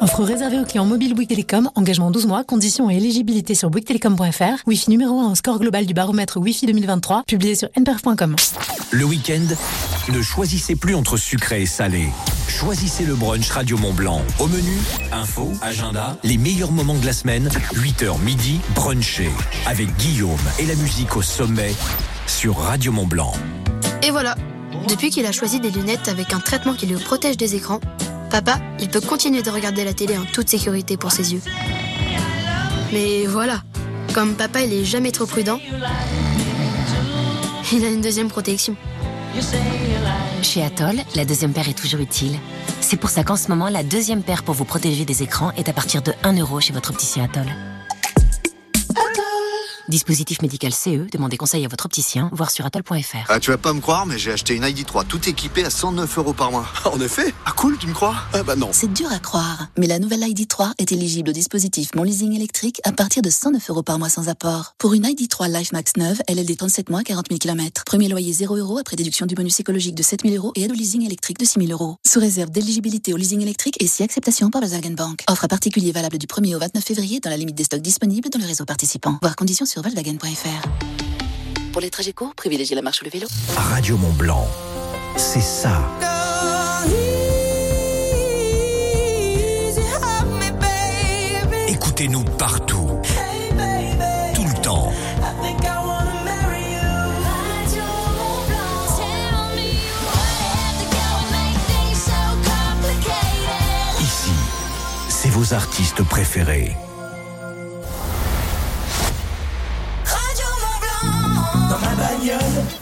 Offre 0.00 0.24
réservée 0.24 0.58
aux 0.58 0.64
clients 0.64 0.86
mobiles 0.86 1.14
Bouygues 1.14 1.28
Télécom, 1.28 1.70
engagement 1.74 2.10
12 2.10 2.26
mois, 2.26 2.42
conditions 2.42 2.90
et 2.90 2.96
éligibilité 2.96 3.54
sur 3.54 3.68
bouyguestelecom.fr. 3.68 4.66
Wi-Fi 4.66 4.88
numéro 4.88 5.20
1 5.20 5.32
au 5.32 5.34
score 5.34 5.58
global 5.58 5.84
du 5.84 5.92
baromètre 5.92 6.38
Wi-Fi 6.38 6.64
2023, 6.64 7.24
publié 7.26 7.54
sur 7.54 7.68
nperf.com. 7.76 8.34
Le 8.92 9.04
week-end, 9.04 9.46
ne 10.10 10.22
choisissez 10.22 10.74
plus 10.74 10.94
entre 10.94 11.18
sucré 11.18 11.62
et 11.62 11.66
salé. 11.66 12.08
Choisissez 12.48 13.04
le 13.04 13.14
brunch 13.14 13.50
Radio 13.50 13.76
Mont 13.76 13.92
Blanc. 13.92 14.22
Au 14.38 14.46
menu, 14.46 14.72
info, 15.12 15.52
agenda, 15.60 16.16
les 16.24 16.38
meilleurs 16.38 16.72
moments 16.72 16.98
de 16.98 17.04
la 17.04 17.12
semaine, 17.12 17.50
8h 17.74 18.22
midi, 18.22 18.58
brunché. 18.74 19.28
Avec 19.66 19.94
Guillaume 19.98 20.30
et 20.58 20.64
la 20.64 20.76
musique 20.76 21.14
au 21.18 21.22
sommet 21.22 21.74
sur 22.26 22.56
Radio 22.56 22.90
Mont 22.90 23.06
Blanc. 23.06 23.32
Et 24.02 24.10
voilà. 24.10 24.34
Depuis 24.88 25.10
qu'il 25.10 25.26
a 25.26 25.32
choisi 25.32 25.60
des 25.60 25.70
lunettes 25.70 26.08
avec 26.08 26.32
un 26.32 26.40
traitement 26.40 26.72
qui 26.72 26.86
le 26.86 26.96
protège 26.96 27.36
des 27.36 27.54
écrans, 27.54 27.80
Papa, 28.30 28.60
il 28.78 28.88
peut 28.88 29.00
continuer 29.00 29.42
de 29.42 29.50
regarder 29.50 29.82
la 29.84 29.92
télé 29.92 30.16
en 30.16 30.24
toute 30.24 30.48
sécurité 30.48 30.96
pour 30.96 31.10
ses 31.10 31.32
yeux. 31.32 31.42
Mais 32.92 33.26
voilà, 33.26 33.62
comme 34.14 34.34
papa 34.34 34.62
il 34.62 34.72
est 34.72 34.84
jamais 34.84 35.10
trop 35.10 35.26
prudent, 35.26 35.58
il 37.72 37.84
a 37.84 37.88
une 37.88 38.00
deuxième 38.00 38.28
protection. 38.28 38.76
Chez 40.42 40.62
Atoll, 40.62 41.00
la 41.16 41.24
deuxième 41.24 41.52
paire 41.52 41.68
est 41.68 41.78
toujours 41.78 42.00
utile. 42.00 42.38
C'est 42.80 42.96
pour 42.96 43.10
ça 43.10 43.24
qu'en 43.24 43.36
ce 43.36 43.48
moment, 43.48 43.68
la 43.68 43.82
deuxième 43.82 44.22
paire 44.22 44.44
pour 44.44 44.54
vous 44.54 44.64
protéger 44.64 45.04
des 45.04 45.22
écrans 45.22 45.50
est 45.56 45.68
à 45.68 45.72
partir 45.72 46.00
de 46.00 46.12
1 46.22 46.38
euro 46.38 46.60
chez 46.60 46.72
votre 46.72 46.90
opticien 46.90 47.24
Atoll. 47.24 47.46
Dispositif 49.90 50.40
médical 50.40 50.72
CE, 50.72 51.10
demandez 51.10 51.36
conseil 51.36 51.64
à 51.64 51.68
votre 51.68 51.84
opticien, 51.84 52.30
voir 52.32 52.52
sur 52.52 52.64
atoll.fr. 52.64 53.26
Ah, 53.28 53.40
tu 53.40 53.50
vas 53.50 53.58
pas 53.58 53.72
me 53.72 53.80
croire, 53.80 54.06
mais 54.06 54.18
j'ai 54.18 54.30
acheté 54.30 54.54
une 54.54 54.62
ID3 54.62 55.04
tout 55.04 55.28
équipée 55.28 55.64
à 55.64 55.70
109 55.70 56.18
euros 56.18 56.32
par 56.32 56.52
mois. 56.52 56.66
En 56.84 57.00
effet 57.00 57.34
Ah 57.44 57.50
cool, 57.56 57.76
tu 57.76 57.88
me 57.88 57.92
crois? 57.92 58.14
Ah 58.32 58.44
bah 58.44 58.54
non. 58.54 58.68
C'est 58.72 58.92
dur 58.92 59.10
à 59.10 59.18
croire, 59.18 59.66
mais 59.76 59.88
la 59.88 59.98
nouvelle 59.98 60.20
ID3 60.20 60.74
est 60.78 60.92
éligible 60.92 61.30
au 61.30 61.32
dispositif 61.32 61.90
Mon 61.96 62.04
Leasing 62.04 62.36
électrique 62.36 62.80
à 62.84 62.92
partir 62.92 63.20
de 63.20 63.30
109 63.30 63.68
euros 63.68 63.82
par 63.82 63.98
mois 63.98 64.08
sans 64.08 64.28
apport. 64.28 64.74
Pour 64.78 64.94
une 64.94 65.02
ID3 65.02 65.50
Life 65.50 65.72
Max 65.72 65.96
9, 65.96 66.22
LLD 66.28 66.56
37 66.56 66.88
mois, 66.88 67.02
40 67.02 67.26
000 67.28 67.38
km. 67.38 67.82
Premier 67.84 68.08
loyer 68.08 68.32
0 68.32 68.56
euros 68.58 68.78
après 68.78 68.94
déduction 68.94 69.26
du 69.26 69.34
bonus 69.34 69.58
écologique 69.58 69.96
de 69.96 70.04
7 70.04 70.22
000 70.22 70.36
euros 70.36 70.52
et 70.54 70.62
aide 70.62 70.70
au 70.70 70.74
leasing 70.74 71.04
électrique 71.04 71.40
de 71.40 71.44
6 71.44 71.66
000 71.66 71.72
euros. 71.72 71.96
Sous 72.06 72.20
réserve 72.20 72.50
d'éligibilité 72.50 73.12
au 73.12 73.16
leasing 73.16 73.40
électrique 73.42 73.82
et 73.82 73.88
si 73.88 74.04
acceptation 74.04 74.50
par 74.50 74.60
Volkswagen 74.60 74.94
Bank. 74.94 75.24
Offre 75.28 75.46
à 75.46 75.48
particulier 75.48 75.90
valable 75.90 76.18
du 76.18 76.28
1er 76.28 76.54
au 76.54 76.60
29 76.60 76.84
février 76.84 77.18
dans 77.18 77.30
la 77.30 77.36
limite 77.36 77.56
des 77.56 77.64
stocks 77.64 77.82
disponibles 77.82 78.30
dans 78.30 78.38
le 78.38 78.46
réseau 78.46 78.64
participant. 78.64 79.18
Voir 79.20 79.34
conditions 79.34 79.66
sur 79.66 79.79
volkswagen.fr. 79.82 80.68
Pour 81.72 81.80
les 81.80 81.90
trajets 81.90 82.12
courts, 82.12 82.34
privilégiez 82.34 82.74
la 82.74 82.82
marche 82.82 83.00
ou 83.02 83.04
le 83.04 83.10
vélo. 83.10 83.26
Radio 83.56 83.96
Mont 83.96 84.12
Blanc, 84.12 84.46
c'est 85.16 85.40
ça. 85.40 85.82
Écoutez-nous 91.68 92.24
partout. 92.24 92.88
Tout 94.34 94.44
le 94.44 94.62
temps. 94.62 94.92
Ici, 104.00 104.30
c'est 105.08 105.28
vos 105.28 105.54
artistes 105.54 106.02
préférés. 106.02 106.76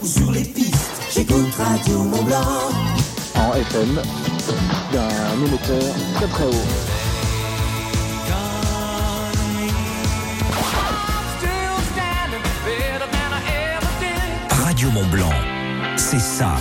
Ou 0.01 0.05
sur 0.05 0.31
les 0.31 0.43
pistes, 0.43 1.01
j'écoute 1.13 1.53
Radio 1.57 2.03
Mont 2.03 2.23
Blanc. 2.23 2.37
En 3.35 3.53
FM, 3.53 4.01
d'un 4.91 5.45
émetteur 5.45 5.93
très 6.15 6.27
très 6.27 6.45
haut. 6.45 6.65
Radio 14.63 14.91
Mont 14.91 15.07
Blanc, 15.07 15.33
c'est 15.97 16.19
ça. 16.19 16.55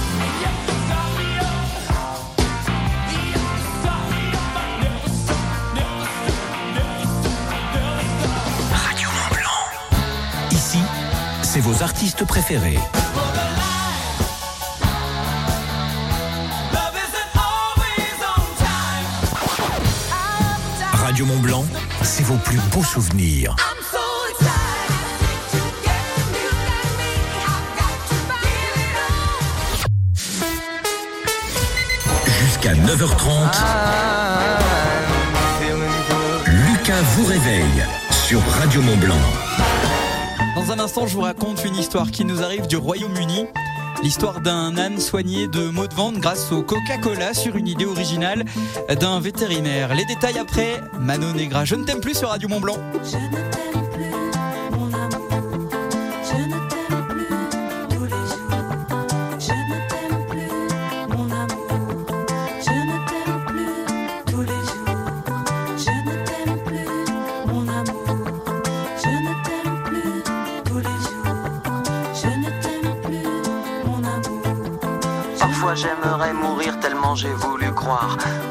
Radio 8.73 9.09
Mont 9.09 9.37
Blanc. 9.37 10.51
Ici, 10.51 10.79
c'est 11.43 11.61
vos 11.61 11.83
artistes 11.83 12.25
préférés. 12.27 12.79
Radio 21.19 21.35
Mont 21.35 21.43
Blanc, 21.43 21.65
c'est 22.03 22.23
vos 22.23 22.37
plus 22.37 22.61
beaux 22.71 22.85
souvenirs. 22.85 23.57
Jusqu'à 32.25 32.73
9h30, 32.73 33.27
Lucas 36.47 37.03
vous 37.17 37.25
réveille 37.25 37.65
sur 38.13 38.41
Radio 38.61 38.81
Mont 38.83 38.97
Blanc. 38.99 39.17
Dans 40.55 40.71
un 40.71 40.79
instant, 40.79 41.09
je 41.09 41.15
vous 41.15 41.23
raconte 41.23 41.65
une 41.65 41.75
histoire 41.75 42.13
qui 42.13 42.25
nous 42.25 42.45
arrive 42.45 42.69
du 42.69 42.77
Royaume-Uni. 42.77 43.49
L'histoire 44.03 44.41
d'un 44.41 44.77
âne 44.79 44.99
soigné 44.99 45.49
de 45.49 45.69
maux 45.69 45.87
de 45.87 45.95
ventre 45.95 46.21
grâce 46.21 46.53
au 46.53 46.63
Coca-Cola 46.63 47.35
sur 47.35 47.57
une 47.57 47.67
idée 47.67 47.85
originale 47.85 48.45
d'un 49.01 49.21
vétérinaire. 49.21 49.95
Les 49.95 50.05
détails 50.05 50.39
après, 50.39 50.81
Manon 51.01 51.35
Negra. 51.35 51.65
Je 51.65 51.75
ne 51.75 51.85
t'aime 51.85 52.01
plus 52.01 52.17
sur 52.17 52.29
Radio 52.29 52.49
Mont 52.49 52.61
Blanc. 52.61 52.79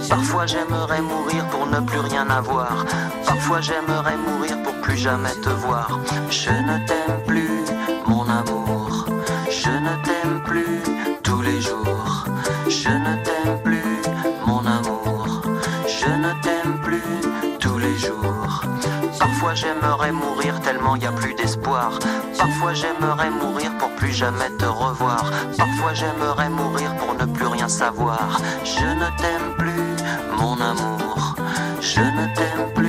Parfois 0.10 0.46
j'aimerais 0.48 1.02
mourir 1.02 1.46
pour 1.50 1.68
ne 1.68 1.80
plus 1.80 2.00
rien 2.00 2.28
avoir. 2.30 2.86
Parfois 3.26 3.62
j'aimerais 3.62 4.18
mourir 4.18 4.62
pour 4.64 4.74
plus 4.82 4.98
jamais 4.98 5.36
te 5.44 5.50
voir. 5.50 6.00
Je 6.30 6.50
ne 6.50 6.86
t'aime 6.88 7.22
plus, 7.26 7.62
mon 8.08 8.28
amour. 8.28 9.06
Je 9.50 9.70
ne 9.70 9.94
t'aime 10.04 10.42
plus 10.44 10.97
j'aimerais 19.58 20.12
mourir 20.12 20.60
tellement 20.62 20.96
y 20.96 21.06
a 21.06 21.12
plus 21.12 21.34
d'espoir. 21.34 21.98
Parfois 22.38 22.74
j'aimerais 22.74 23.32
mourir 23.32 23.72
pour 23.80 23.90
plus 23.96 24.14
jamais 24.14 24.50
te 24.60 24.66
revoir. 24.66 25.32
Parfois 25.58 25.94
j'aimerais 25.94 26.50
mourir 26.50 26.96
pour 26.98 27.16
ne 27.16 27.26
plus 27.26 27.48
rien 27.48 27.68
savoir. 27.68 28.40
Je 28.64 28.86
ne 29.02 29.08
t'aime 29.22 29.50
plus, 29.58 29.94
mon 30.40 30.56
amour. 30.62 31.36
Je 31.82 32.02
ne 32.02 32.26
t'aime 32.36 32.74
plus, 32.76 32.87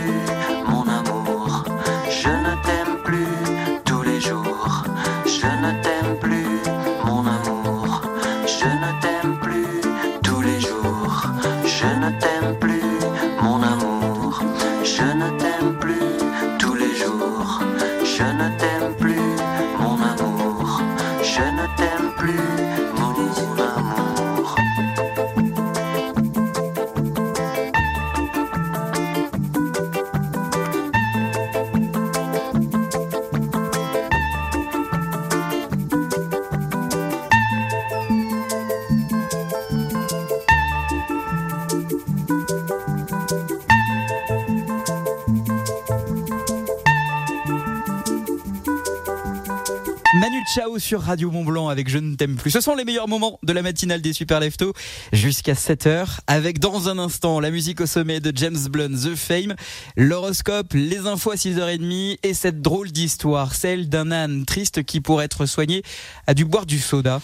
Sur 50.78 51.02
Radio 51.02 51.30
Mont 51.30 51.44
Blanc 51.44 51.68
avec 51.68 51.88
Je 51.88 51.98
ne 51.98 52.14
t'aime 52.14 52.36
plus. 52.36 52.50
Ce 52.50 52.60
sont 52.60 52.74
les 52.74 52.84
meilleurs 52.84 53.08
moments 53.08 53.38
de 53.42 53.52
la 53.52 53.62
matinale 53.62 54.00
des 54.00 54.12
Super 54.12 54.40
Lefto 54.40 54.72
jusqu'à 55.12 55.54
7h 55.54 56.18
avec 56.26 56.58
dans 56.58 56.88
un 56.88 56.98
instant 56.98 57.40
la 57.40 57.50
musique 57.50 57.80
au 57.80 57.86
sommet 57.86 58.20
de 58.20 58.32
James 58.34 58.68
Blunt, 58.68 58.90
The 58.90 59.14
Fame, 59.14 59.54
l'horoscope, 59.96 60.72
les 60.74 61.06
infos 61.06 61.32
à 61.32 61.34
6h30 61.34 62.18
et 62.22 62.34
cette 62.34 62.60
drôle 62.60 62.90
d'histoire, 62.90 63.54
celle 63.54 63.88
d'un 63.88 64.10
âne 64.10 64.44
triste 64.44 64.84
qui 64.84 65.00
pour 65.00 65.22
être 65.22 65.46
soigné 65.46 65.82
a 66.26 66.34
dû 66.34 66.44
boire 66.44 66.66
du 66.66 66.78
soda. 66.78 67.20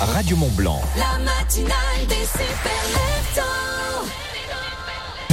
Radio 0.00 0.36
Mont 0.36 0.50
Blanc. 0.50 0.80
La 0.96 1.18
matinale 1.24 2.06
des 2.08 2.24
super 2.26 2.82
leftos. 2.92 3.63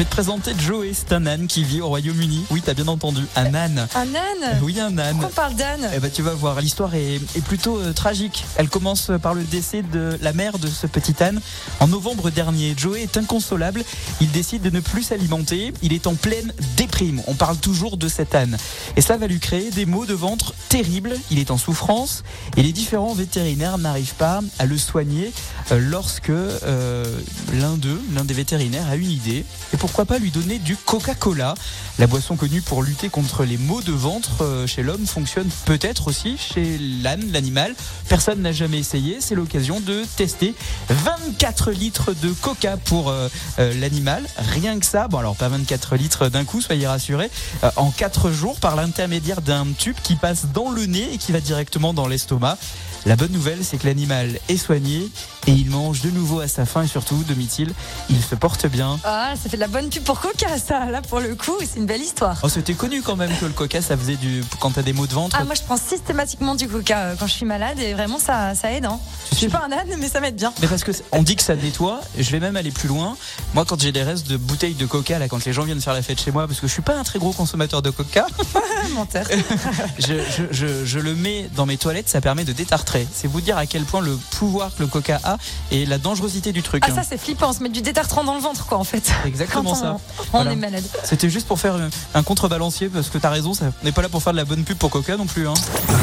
Vais 0.01 0.05
te 0.05 0.15
présenter 0.15 0.53
Joey, 0.57 0.93
c'est 0.95 1.13
un 1.13 1.27
âne 1.27 1.45
qui 1.45 1.63
vit 1.63 1.79
au 1.79 1.87
Royaume-Uni. 1.89 2.45
Oui, 2.49 2.63
t'as 2.65 2.73
bien 2.73 2.87
entendu, 2.87 3.21
un 3.35 3.53
âne. 3.53 3.87
Un 3.93 4.15
âne 4.15 4.59
Oui, 4.63 4.79
un 4.79 4.97
âne. 4.97 5.11
Pourquoi 5.11 5.29
on 5.29 5.31
parle 5.31 5.53
d'âne 5.53 5.91
Eh 5.95 5.99
ben, 5.99 6.09
tu 6.09 6.23
vas 6.23 6.33
voir, 6.33 6.59
l'histoire 6.59 6.95
est, 6.95 7.17
est 7.35 7.43
plutôt 7.43 7.77
euh, 7.77 7.93
tragique. 7.93 8.43
Elle 8.55 8.67
commence 8.67 9.11
par 9.21 9.35
le 9.35 9.43
décès 9.43 9.83
de 9.83 10.17
la 10.23 10.33
mère 10.33 10.57
de 10.57 10.67
ce 10.69 10.87
petit 10.87 11.13
âne. 11.21 11.39
En 11.79 11.87
novembre 11.87 12.31
dernier, 12.31 12.73
Joey 12.75 13.03
est 13.03 13.15
inconsolable. 13.15 13.83
Il 14.21 14.31
décide 14.31 14.63
de 14.63 14.71
ne 14.71 14.79
plus 14.79 15.03
s'alimenter. 15.03 15.71
Il 15.83 15.93
est 15.93 16.07
en 16.07 16.15
pleine 16.15 16.51
déprime. 16.77 17.21
On 17.27 17.35
parle 17.35 17.57
toujours 17.57 17.97
de 17.97 18.07
cet 18.07 18.33
âne. 18.33 18.57
Et 18.95 19.01
ça 19.01 19.17
va 19.17 19.27
lui 19.27 19.39
créer 19.39 19.69
des 19.69 19.85
maux 19.85 20.07
de 20.07 20.15
ventre 20.15 20.55
terribles. 20.69 21.13
Il 21.29 21.37
est 21.37 21.51
en 21.51 21.59
souffrance 21.59 22.23
et 22.57 22.63
les 22.63 22.71
différents 22.71 23.13
vétérinaires 23.13 23.77
n'arrivent 23.77 24.15
pas 24.15 24.41
à 24.57 24.65
le 24.65 24.79
soigner 24.79 25.31
euh, 25.71 25.79
lorsque 25.79 26.31
euh, 26.31 27.05
l'un 27.53 27.77
d'eux, 27.77 28.01
l'un 28.15 28.23
des 28.23 28.33
vétérinaires, 28.33 28.87
a 28.89 28.95
une 28.95 29.11
idée. 29.11 29.45
Et 29.73 29.77
pourquoi 29.91 30.05
pas 30.05 30.19
lui 30.19 30.31
donner 30.31 30.57
du 30.57 30.77
Coca-Cola? 30.77 31.53
La 31.99 32.07
boisson 32.07 32.37
connue 32.37 32.61
pour 32.61 32.81
lutter 32.81 33.09
contre 33.09 33.43
les 33.43 33.57
maux 33.57 33.81
de 33.81 33.91
ventre 33.91 34.41
euh, 34.41 34.65
chez 34.65 34.83
l'homme 34.83 35.05
fonctionne 35.05 35.49
peut-être 35.65 36.07
aussi 36.07 36.37
chez 36.37 36.77
l'âne, 37.03 37.29
l'animal. 37.33 37.75
Personne 38.07 38.41
n'a 38.41 38.53
jamais 38.53 38.79
essayé. 38.79 39.17
C'est 39.19 39.35
l'occasion 39.35 39.81
de 39.81 40.05
tester 40.15 40.55
24 40.87 41.71
litres 41.71 42.13
de 42.13 42.29
Coca 42.29 42.77
pour 42.77 43.09
euh, 43.09 43.27
euh, 43.59 43.73
l'animal. 43.81 44.23
Rien 44.37 44.79
que 44.79 44.85
ça. 44.85 45.09
Bon, 45.09 45.17
alors 45.17 45.35
pas 45.35 45.49
24 45.49 45.97
litres 45.97 46.29
d'un 46.29 46.45
coup, 46.45 46.61
soyez 46.61 46.87
rassurés. 46.87 47.29
En 47.75 47.91
4 47.91 48.31
jours, 48.31 48.61
par 48.61 48.77
l'intermédiaire 48.77 49.41
d'un 49.41 49.67
tube 49.77 49.97
qui 50.01 50.15
passe 50.15 50.45
dans 50.53 50.71
le 50.71 50.85
nez 50.85 51.09
et 51.13 51.17
qui 51.17 51.33
va 51.33 51.41
directement 51.41 51.93
dans 51.93 52.07
l'estomac. 52.07 52.57
La 53.05 53.15
bonne 53.15 53.31
nouvelle, 53.31 53.59
c'est 53.63 53.77
que 53.77 53.87
l'animal 53.87 54.39
est 54.47 54.57
soigné 54.57 55.09
et 55.47 55.51
il 55.51 55.69
mange 55.69 56.01
de 56.01 56.11
nouveau 56.11 56.39
à 56.39 56.47
sa 56.47 56.65
faim 56.65 56.83
et 56.83 56.87
surtout, 56.87 57.15
Domitil, 57.27 57.73
il 58.09 58.21
se 58.21 58.35
porte 58.35 58.67
bien. 58.67 58.99
Ah, 59.03 59.33
ça 59.41 59.49
fait 59.49 59.57
de 59.57 59.61
la 59.61 59.67
bonne 59.67 59.89
pub 59.89 60.03
pour 60.03 60.19
Coca, 60.19 60.57
ça. 60.57 60.85
Là, 60.85 61.01
pour 61.01 61.19
le 61.19 61.35
coup, 61.35 61.57
c'est 61.59 61.79
une 61.79 61.85
belle 61.85 62.01
histoire. 62.01 62.37
Oh, 62.43 62.49
c'était 62.49 62.73
connu 62.73 63.01
quand 63.01 63.15
même 63.15 63.31
que 63.39 63.45
le 63.45 63.51
coca, 63.51 63.81
ça 63.81 63.97
faisait 63.97 64.15
du. 64.15 64.43
Quand 64.59 64.71
t'as 64.71 64.81
des 64.81 64.93
maux 64.93 65.07
de 65.07 65.13
ventre. 65.13 65.35
Ah, 65.39 65.43
moi, 65.43 65.55
je 65.55 65.61
prends 65.61 65.77
systématiquement 65.77 66.55
du 66.55 66.67
Coca 66.67 66.97
euh, 66.97 67.15
quand 67.17 67.27
je 67.27 67.33
suis 67.33 67.45
malade 67.45 67.79
et 67.79 67.93
vraiment, 67.93 68.19
ça, 68.19 68.55
ça 68.55 68.71
aide. 68.71 68.85
Hein. 68.85 68.99
Je 69.31 69.37
suis 69.37 69.49
pas 69.49 69.63
un 69.67 69.71
âne, 69.71 69.95
mais 69.99 70.09
ça 70.09 70.19
m'aide 70.19 70.35
bien. 70.35 70.53
Mais 70.61 70.67
parce 70.67 70.83
que 70.83 70.91
on 71.11 71.23
dit 71.23 71.35
que 71.35 71.43
ça 71.43 71.55
nettoie, 71.55 72.01
je 72.17 72.29
vais 72.29 72.39
même 72.39 72.55
aller 72.55 72.71
plus 72.71 72.87
loin. 72.87 73.17
Moi, 73.53 73.65
quand 73.65 73.79
j'ai 73.81 73.91
des 73.91 74.03
restes 74.03 74.27
de 74.27 74.37
bouteilles 74.37 74.75
de 74.75 74.85
coca, 74.85 75.19
là, 75.19 75.27
quand 75.27 75.43
les 75.45 75.53
gens 75.53 75.63
viennent 75.63 75.81
faire 75.81 75.93
la 75.93 76.01
fête 76.01 76.21
chez 76.21 76.31
moi, 76.31 76.47
parce 76.47 76.59
que 76.59 76.67
je 76.67 76.73
suis 76.73 76.81
pas 76.81 76.95
un 76.95 77.03
très 77.03 77.19
gros 77.19 77.31
consommateur 77.31 77.81
de 77.81 77.89
coca, 77.89 78.27
Menteur. 78.93 79.25
je, 79.99 80.13
je, 80.13 80.43
je, 80.51 80.85
je 80.85 80.99
le 80.99 81.15
mets 81.15 81.49
dans 81.55 81.65
mes 81.65 81.77
toilettes, 81.77 82.09
ça 82.09 82.21
permet 82.21 82.43
de 82.43 82.53
détartrer. 82.53 83.07
C'est 83.13 83.27
vous 83.27 83.41
dire 83.41 83.57
à 83.57 83.65
quel 83.65 83.83
point 83.83 84.01
le 84.01 84.17
pouvoir 84.31 84.75
que 84.75 84.81
le 84.81 84.87
coca 84.87 85.19
a 85.23 85.30
et 85.71 85.85
la 85.85 85.97
dangerosité 85.97 86.51
du 86.51 86.61
truc. 86.63 86.83
Ah, 86.85 86.91
hein. 86.91 86.95
ça, 86.95 87.03
c'est 87.07 87.17
flippant. 87.19 87.49
On 87.49 87.53
se 87.53 87.61
met 87.63 87.69
du 87.69 87.81
détartrant 87.81 88.23
dans 88.23 88.35
le 88.35 88.41
ventre, 88.41 88.65
quoi, 88.65 88.77
en 88.77 88.83
fait. 88.83 89.11
Exactement 89.25 89.63
Quand 89.63 89.71
on, 89.71 89.75
ça. 89.75 89.97
On 90.17 90.23
Voilà. 90.31 90.51
est 90.53 90.55
malade. 90.55 90.83
C'était 91.03 91.29
juste 91.29 91.47
pour 91.47 91.59
faire 91.59 91.75
un- 91.75 91.89
un 92.13 92.23
contrebalancier, 92.23 92.89
parce 92.89 93.09
que 93.09 93.17
t'as 93.17 93.29
raison, 93.29 93.53
ça- 93.53 93.65
on 93.81 93.85
n'est 93.85 93.91
pas 93.91 94.01
là 94.01 94.09
pour 94.09 94.21
faire 94.23 94.33
de 94.33 94.37
la 94.37 94.45
bonne 94.45 94.63
pub 94.63 94.77
pour 94.77 94.89
coca 94.89 95.17
non 95.17 95.25
plus. 95.25 95.47
Hein. 95.47 95.53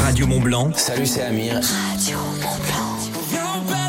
Radio 0.05 0.27
Mont 0.27 0.41
Blanc. 0.41 0.71
Salut, 0.77 1.07
c'est 1.07 1.23
Amir. 1.23 1.55
Radio 1.55 2.19
Mont 2.19 2.57
Blanc. 2.67 3.23
Viens, 3.31 3.43
on 3.57 3.61
perd 3.71 3.89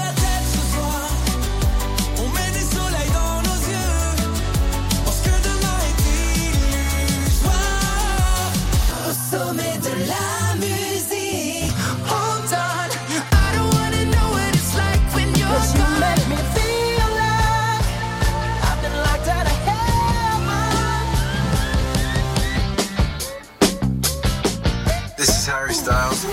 This 25.20 25.38
is 25.38 25.48
Harry 25.48 25.74
Styles. 25.74 26.24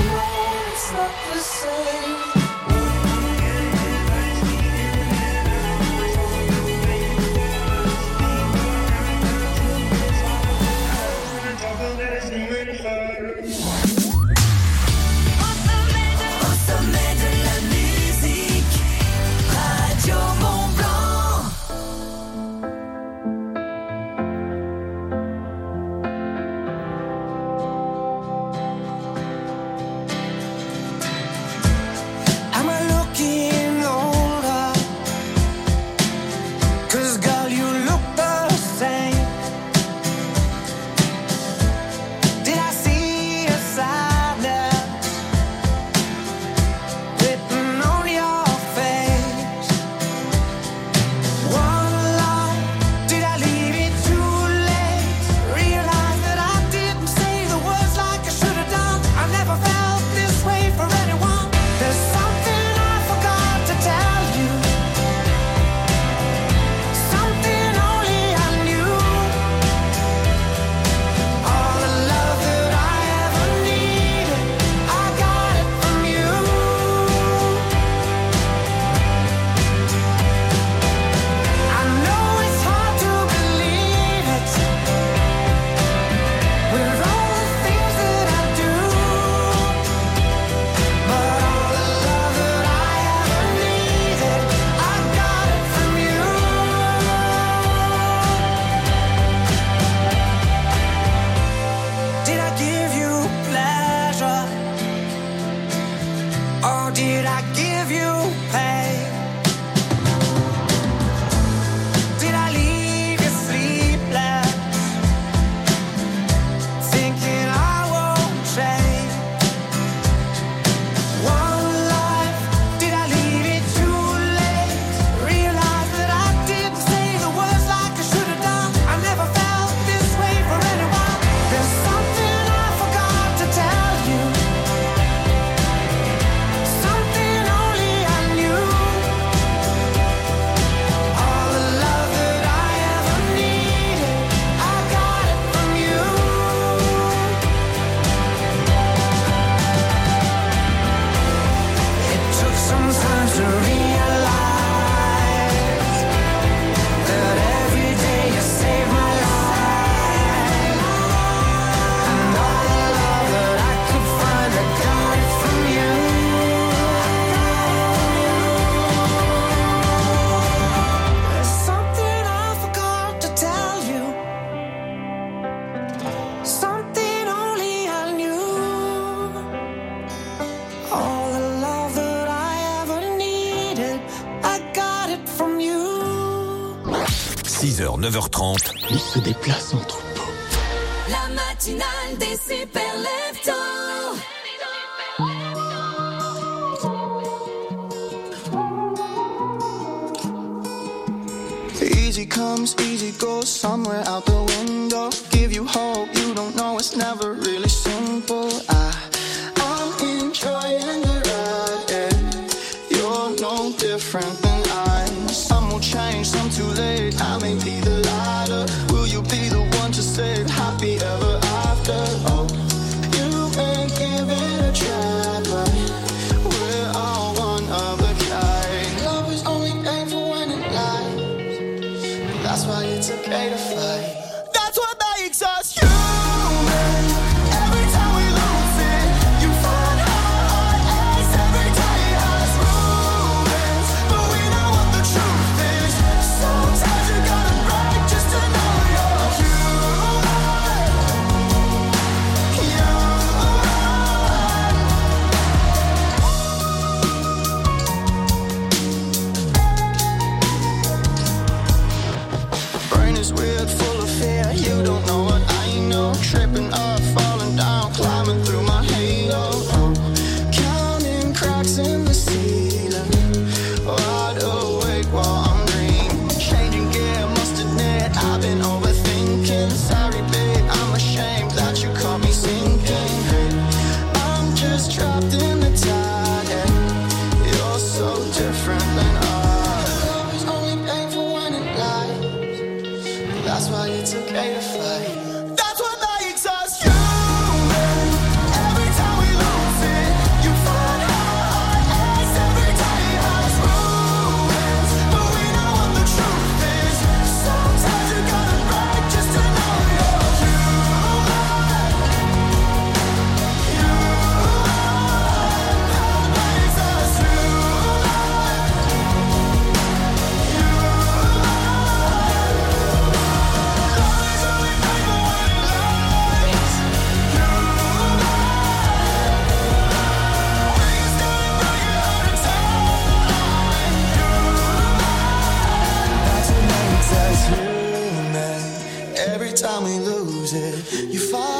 Lose 340.53 340.93
it, 340.93 341.13
you 341.13 341.19
find 341.19 341.56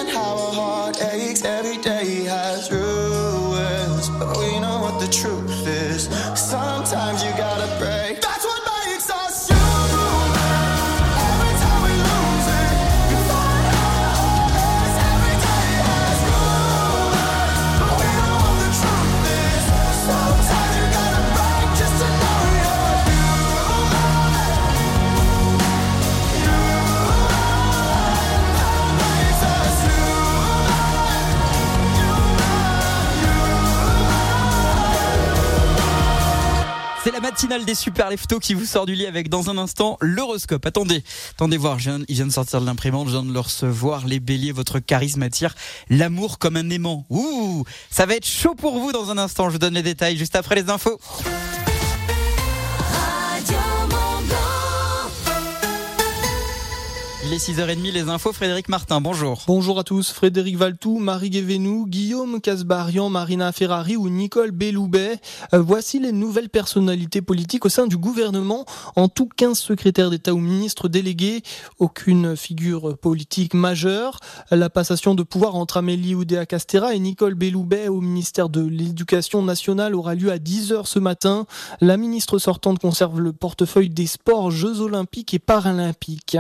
matinale 37.47 37.65
des 37.65 37.75
super 37.77 38.11
leftos 38.11 38.41
qui 38.41 38.55
vous 38.55 38.65
sort 38.65 38.87
du 38.87 38.95
lit 38.95 39.07
avec 39.07 39.29
dans 39.29 39.51
un 39.51 39.57
instant 39.59 39.99
l'horoscope. 40.01 40.67
Attendez, 40.67 41.05
attendez 41.31 41.57
voir, 41.57 41.79
je 41.79 41.91
viens- 41.91 42.27
de 42.27 42.33
sortir 42.33 42.61
de 42.61 42.67
l'imprimante, 42.67 43.07
je 43.07 43.13
viens 43.13 43.23
de 43.23 43.33
le 43.33 43.39
recevoir. 43.39 44.05
Les 44.05 44.19
béliers, 44.19 44.51
votre 44.51 44.81
charisme 44.81 45.23
attire 45.23 45.55
l'amour 45.89 46.39
comme 46.39 46.57
un 46.57 46.69
aimant. 46.71 47.07
Ouh, 47.09 47.65
ça 47.89 48.05
va 48.05 48.15
être 48.15 48.27
chaud 48.27 48.57
pour 48.57 48.81
vous 48.81 48.91
dans 48.91 49.11
un 49.11 49.19
instant. 49.19 49.47
Je 49.49 49.53
vous 49.53 49.59
donne 49.59 49.75
les 49.75 49.83
détails 49.83 50.17
juste 50.17 50.35
après 50.35 50.57
les 50.57 50.71
infos. 50.71 50.99
Il 57.37 57.39
est 57.39 57.53
6h30, 57.53 57.93
les 57.93 58.09
infos. 58.09 58.33
Frédéric 58.33 58.71
Martin, 58.71 59.03
bonjour. 59.03 59.43
Bonjour 59.47 59.79
à 59.79 59.85
tous, 59.85 60.11
Frédéric 60.11 60.57
Valtou, 60.57 60.99
Marie 60.99 61.29
Guévenou, 61.29 61.85
Guillaume 61.87 62.41
Casbarian, 62.41 63.11
Marina 63.11 63.53
Ferrari 63.53 63.95
ou 63.95 64.09
Nicole 64.09 64.53
Belloubet. 64.53 65.19
Euh, 65.53 65.61
voici 65.61 65.99
les 65.99 66.13
nouvelles 66.13 66.49
personnalités 66.49 67.21
politiques 67.21 67.67
au 67.67 67.69
sein 67.69 67.87
du 67.87 67.99
gouvernement. 67.99 68.65
En 68.95 69.09
tout, 69.09 69.29
15 69.37 69.59
secrétaires 69.59 70.09
d'État 70.09 70.33
ou 70.33 70.39
ministres 70.39 70.89
délégués, 70.89 71.43
aucune 71.79 72.37
figure 72.37 72.97
politique 72.97 73.53
majeure. 73.53 74.19
La 74.51 74.71
passation 74.71 75.15
de 75.15 75.23
pouvoir 75.23 75.57
entre 75.57 75.77
Amélie 75.77 76.15
Oudéa 76.15 76.47
Castera 76.47 76.95
et 76.95 76.99
Nicole 76.99 77.35
Belloubet 77.35 77.89
au 77.89 78.01
ministère 78.01 78.49
de 78.49 78.63
l'Éducation 78.63 79.43
nationale 79.43 79.95
aura 79.95 80.15
lieu 80.15 80.33
à 80.33 80.39
10h 80.39 80.87
ce 80.87 80.99
matin. 80.99 81.45
La 81.83 81.99
ministre 81.99 82.39
sortante 82.39 82.79
conserve 82.79 83.21
le 83.21 83.35
portefeuille 83.35 83.91
des 83.91 84.07
sports, 84.07 84.51
Jeux 84.51 84.81
olympiques 84.81 85.35
et 85.35 85.39
paralympiques. 85.39 86.39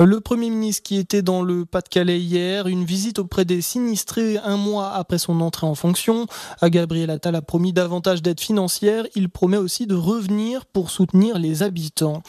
Le 0.00 0.23
Premier 0.24 0.48
ministre 0.48 0.82
qui 0.82 0.96
était 0.96 1.20
dans 1.20 1.42
le 1.42 1.66
Pas-de-Calais 1.66 2.18
hier, 2.18 2.66
une 2.66 2.86
visite 2.86 3.18
auprès 3.18 3.44
des 3.44 3.60
sinistrés 3.60 4.38
un 4.38 4.56
mois 4.56 4.92
après 4.92 5.18
son 5.18 5.42
entrée 5.42 5.66
en 5.66 5.74
fonction. 5.74 6.26
À 6.62 6.70
Gabriel 6.70 7.10
Attal 7.10 7.34
a 7.34 7.42
promis 7.42 7.74
davantage 7.74 8.22
d'aide 8.22 8.40
financière. 8.40 9.04
Il 9.14 9.28
promet 9.28 9.58
aussi 9.58 9.86
de 9.86 9.94
revenir 9.94 10.64
pour 10.64 10.90
soutenir 10.90 11.38
les 11.38 11.62
habitants. 11.62 12.22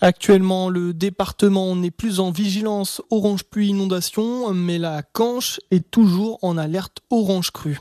Actuellement, 0.00 0.70
le 0.70 0.94
département 0.94 1.76
n'est 1.76 1.90
plus 1.90 2.18
en 2.18 2.30
vigilance 2.30 3.02
orange 3.10 3.44
pluie 3.44 3.68
inondation, 3.68 4.54
mais 4.54 4.78
la 4.78 5.02
Canche 5.02 5.60
est 5.70 5.90
toujours 5.90 6.38
en 6.40 6.56
alerte 6.56 7.00
orange 7.10 7.50
crue. 7.50 7.78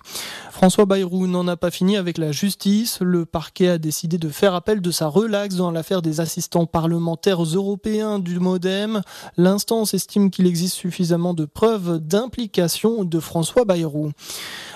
François 0.52 0.86
Bayrou 0.86 1.26
n'en 1.26 1.48
a 1.48 1.58
pas 1.58 1.72
fini 1.72 1.98
avec 1.98 2.18
la 2.18 2.32
justice. 2.32 3.00
Le 3.02 3.26
parquet 3.26 3.70
a 3.70 3.78
décidé 3.78 4.18
de 4.18 4.30
faire 4.30 4.54
appel 4.56 4.82
de 4.82 4.92
sa 4.92 5.08
relaxe 5.08 5.56
dans 5.56 5.72
l'affaire 5.72 6.02
des 6.02 6.20
assistants 6.20 6.66
parlementaires 6.66 7.42
européens 7.42 8.20
du 8.20 8.40
Modem. 8.40 9.02
L'instance 9.44 9.94
estime 9.94 10.32
qu'il 10.32 10.48
existe 10.48 10.78
suffisamment 10.78 11.34
de 11.34 11.44
preuves 11.44 12.00
d'implication 12.00 13.04
de 13.04 13.20
François 13.20 13.66
Bayrou. 13.66 14.14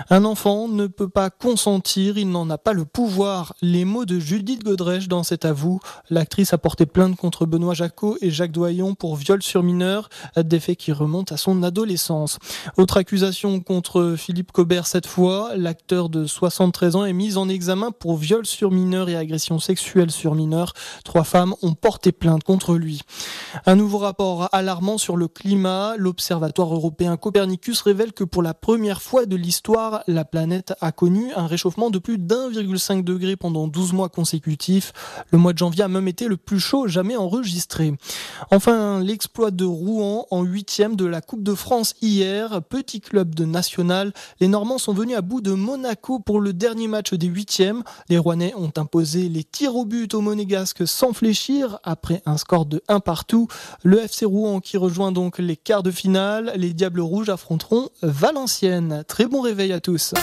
Un 0.09 0.25
enfant 0.25 0.67
ne 0.67 0.87
peut 0.87 1.07
pas 1.07 1.29
consentir, 1.29 2.17
il 2.17 2.29
n'en 2.29 2.49
a 2.49 2.57
pas 2.57 2.73
le 2.73 2.83
pouvoir. 2.83 3.53
Les 3.61 3.85
mots 3.85 4.03
de 4.03 4.19
Judith 4.19 4.65
Godrèche 4.65 5.07
dans 5.07 5.23
cet 5.23 5.45
avou. 5.45 5.79
L'actrice 6.09 6.51
a 6.51 6.57
porté 6.57 6.85
plainte 6.85 7.15
contre 7.15 7.45
Benoît 7.45 7.75
Jacot 7.75 8.17
et 8.19 8.29
Jacques 8.29 8.51
Doyon 8.51 8.93
pour 8.93 9.15
viol 9.15 9.41
sur 9.41 9.63
mineur, 9.63 10.09
des 10.35 10.59
faits 10.59 10.77
qui 10.77 10.91
remontent 10.91 11.33
à 11.33 11.37
son 11.37 11.63
adolescence. 11.63 12.37
Autre 12.75 12.97
accusation 12.97 13.61
contre 13.61 14.15
Philippe 14.17 14.51
Cobert 14.51 14.85
cette 14.85 15.07
fois, 15.07 15.51
l'acteur 15.55 16.09
de 16.09 16.25
73 16.25 16.97
ans 16.97 17.05
est 17.05 17.13
mis 17.13 17.37
en 17.37 17.47
examen 17.47 17.91
pour 17.91 18.17
viol 18.17 18.45
sur 18.45 18.71
mineur 18.71 19.07
et 19.07 19.15
agression 19.15 19.59
sexuelle 19.59 20.11
sur 20.11 20.35
mineur. 20.35 20.73
Trois 21.05 21.23
femmes 21.23 21.55
ont 21.61 21.73
porté 21.73 22.11
plainte 22.11 22.43
contre 22.43 22.75
lui. 22.75 22.99
Un 23.65 23.77
nouveau 23.77 23.99
rapport 23.99 24.49
alarmant 24.57 24.97
sur 24.97 25.17
le 25.17 25.27
climat, 25.27 25.95
l'Observatoire 25.97 26.73
européen 26.73 27.15
Copernicus 27.15 27.81
révèle 27.81 28.11
que 28.11 28.23
pour 28.23 28.41
la 28.41 28.53
première 28.53 29.01
fois 29.01 29.25
de 29.25 29.35
l'histoire, 29.35 30.03
la 30.07 30.25
planète 30.25 30.73
a 30.81 30.91
connu 30.91 31.31
un 31.35 31.47
réchauffement 31.47 31.89
de 31.89 31.99
plus 31.99 32.17
d'1,5 32.17 33.03
degré 33.03 33.35
pendant 33.35 33.67
12 33.67 33.93
mois 33.93 34.09
consécutifs. 34.09 34.93
Le 35.31 35.37
mois 35.37 35.53
de 35.53 35.59
janvier 35.59 35.83
a 35.83 35.87
même 35.87 36.07
été 36.07 36.27
le 36.27 36.37
plus 36.37 36.59
chaud 36.59 36.87
jamais 36.87 37.15
enregistré. 37.15 37.93
Enfin, 38.51 38.99
l'exploit 38.99 39.51
de 39.51 39.65
Rouen 39.65 40.25
en 40.31 40.43
huitième 40.43 40.95
de 40.95 41.05
la 41.05 41.21
Coupe 41.21 41.43
de 41.43 41.53
France 41.53 41.93
hier, 42.01 42.61
petit 42.63 42.99
club 42.99 43.35
de 43.35 43.45
national. 43.45 44.11
Les 44.39 44.47
Normands 44.47 44.79
sont 44.79 44.93
venus 44.93 45.17
à 45.17 45.21
bout 45.21 45.41
de 45.41 45.51
Monaco 45.51 46.19
pour 46.19 46.41
le 46.41 46.53
dernier 46.53 46.87
match 46.87 47.13
des 47.13 47.27
huitièmes. 47.27 47.83
Les 48.09 48.17
Rouennais 48.17 48.53
ont 48.55 48.71
imposé 48.77 49.29
les 49.29 49.43
tirs 49.43 49.75
au 49.75 49.85
but 49.85 50.13
aux 50.15 50.21
Monégasques 50.21 50.87
sans 50.87 51.13
fléchir 51.13 51.79
après 51.83 52.23
un 52.25 52.37
score 52.37 52.65
de 52.65 52.81
1 52.87 52.99
partout. 53.01 53.47
Le 53.83 53.99
FC 53.99 54.25
Rouen 54.25 54.46
qui 54.61 54.77
rejoint 54.77 55.11
donc 55.11 55.39
les 55.39 55.55
quarts 55.55 55.83
de 55.83 55.91
finale. 55.91 56.53
Les 56.55 56.73
Diables 56.73 57.01
Rouges 57.01 57.29
affronteront 57.29 57.89
Valenciennes. 58.01 59.03
Très 59.07 59.25
bon 59.25 59.41
réveil 59.41 59.73
à 59.73 59.79
tous. 59.79 60.13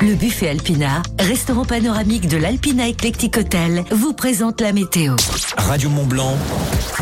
Le 0.00 0.14
buffet 0.14 0.48
Alpina, 0.48 1.02
restaurant 1.18 1.64
panoramique 1.64 2.28
de 2.28 2.36
l'Alpina 2.36 2.88
Eclectic 2.88 3.36
Hotel, 3.36 3.82
vous 3.90 4.12
présente 4.12 4.60
la 4.60 4.72
météo. 4.72 5.16
Radio 5.56 5.90
Mont 5.90 6.06
Blanc, 6.06 6.38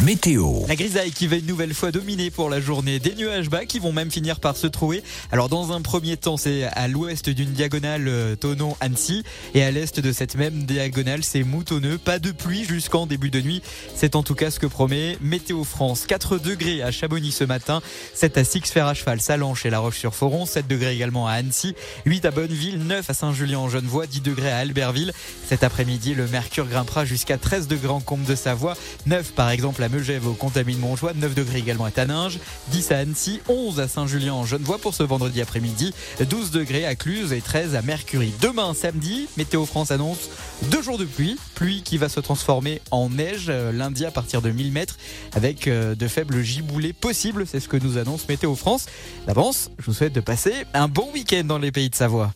météo. 0.02 0.62
La 0.66 0.76
grisaille 0.76 1.12
qui 1.12 1.26
va 1.26 1.37
une 1.37 1.44
nouvelle 1.44 1.74
fois 1.74 1.92
dominer 1.92 2.30
pour 2.30 2.48
la 2.48 2.59
journée. 2.59 2.98
Des 2.98 3.14
nuages 3.14 3.50
bas 3.50 3.66
qui 3.66 3.80
vont 3.80 3.92
même 3.92 4.11
finir 4.11 4.40
par 4.40 4.56
se 4.56 4.66
trouver. 4.66 5.02
Alors 5.30 5.50
dans 5.50 5.72
un 5.72 5.82
premier 5.82 6.16
temps, 6.16 6.38
c'est 6.38 6.64
à 6.64 6.88
l'ouest 6.88 7.28
d'une 7.28 7.50
diagonale 7.50 8.09
euh, 8.09 8.35
Tonon-Annecy 8.35 9.24
et 9.52 9.62
à 9.62 9.70
l'est 9.70 10.00
de 10.00 10.12
cette 10.12 10.35
même 10.35 10.64
diagonale, 10.64 11.22
c'est 11.22 11.42
moutonneux. 11.42 11.98
Pas 11.98 12.18
de 12.18 12.32
pluie 12.32 12.64
jusqu'en 12.64 13.04
début 13.06 13.30
de 13.30 13.42
nuit. 13.42 13.61
C'est 13.94 14.16
en 14.16 14.22
tout 14.22 14.35
cas 14.35 14.50
ce 14.50 14.59
que 14.59 14.66
promet 14.66 15.18
Météo 15.20 15.64
France. 15.64 16.06
4 16.06 16.38
degrés 16.38 16.82
à 16.82 16.90
Chamonix 16.92 17.32
ce 17.32 17.44
matin, 17.44 17.82
7 18.14 18.38
à 18.38 18.44
Six-Fer 18.44 18.87
à 18.87 18.94
Cheval, 18.94 19.20
Salanches 19.20 19.66
et 19.66 19.70
La 19.70 19.80
Roche-sur-Foron, 19.80 20.46
7 20.46 20.66
degrés 20.66 20.94
également 20.94 21.28
à 21.28 21.32
Annecy, 21.32 21.74
8 22.06 22.24
à 22.24 22.30
Bonneville, 22.30 22.86
9 22.87 23.11
à 23.11 23.14
Saint-Julien-en-Genevois, 23.14 24.07
10 24.07 24.20
degrés 24.22 24.51
à 24.51 24.59
Albertville. 24.59 25.12
Cet 25.46 25.64
après-midi, 25.64 26.14
le 26.14 26.27
mercure 26.27 26.66
grimpera 26.66 27.05
jusqu'à 27.05 27.37
13 27.37 27.68
degrés 27.68 27.92
en 27.92 28.01
Combe 28.01 28.25
de 28.25 28.35
Savoie, 28.35 28.77
9 29.07 29.33
par 29.33 29.51
exemple 29.51 29.83
à 29.83 29.88
Megève 29.88 30.27
au 30.27 30.33
Contamine 30.33 30.79
Montjoie, 30.79 31.12
9 31.14 31.35
degrés 31.35 31.59
également 31.59 31.85
à 31.85 31.90
Taninges, 31.90 32.38
10 32.68 32.92
à 32.92 32.99
Annecy, 32.99 33.40
11 33.49 33.81
à 33.81 33.88
Saint-Julien-en-Genevois 33.88 34.79
pour 34.79 34.94
ce 34.94 35.03
vendredi 35.03 35.40
après-midi, 35.40 35.92
12 36.29 36.51
degrés 36.51 36.87
à 36.87 36.94
Cluse 36.94 37.33
et 37.33 37.40
13 37.40 37.75
à 37.75 37.83
Mercury. 37.83 38.33
Demain 38.40 38.72
samedi, 38.75 39.29
Météo 39.37 39.66
France 39.66 39.90
annonce 39.90 40.31
deux 40.70 40.83
jours 40.83 40.99
de 40.99 41.05
pluie, 41.05 41.37
pluie 41.55 41.83
qui 41.83 41.99
va 41.99 42.09
se 42.09 42.20
transformer 42.20 42.81
en 42.90 43.11
neige 43.11 43.46
euh, 43.49 43.72
lundi 43.72 44.07
à 44.07 44.11
partir 44.11 44.42
de 44.42 44.51
1000 44.51 44.72
mètres 44.72 44.96
avec 45.35 45.68
euh, 45.68 45.94
de 45.94 46.09
faibles 46.09 46.42
giboulées 46.42 46.92
possibles, 46.92 47.46
c'est 47.46 47.61
ce 47.61 47.68
que 47.68 47.77
nous 47.77 47.99
annonce 47.99 48.29
Météo 48.29 48.55
France. 48.55 48.87
D'avance, 49.27 49.70
je 49.79 49.87
vous 49.87 49.92
souhaite 49.92 50.12
de 50.12 50.20
passer 50.20 50.55
un 50.75 50.88
bon 50.88 51.09
week-end 51.12 51.44
dans 51.44 51.59
les 51.59 51.72
pays 51.72 51.90
de 51.90 51.94
Savoie. 51.94 52.33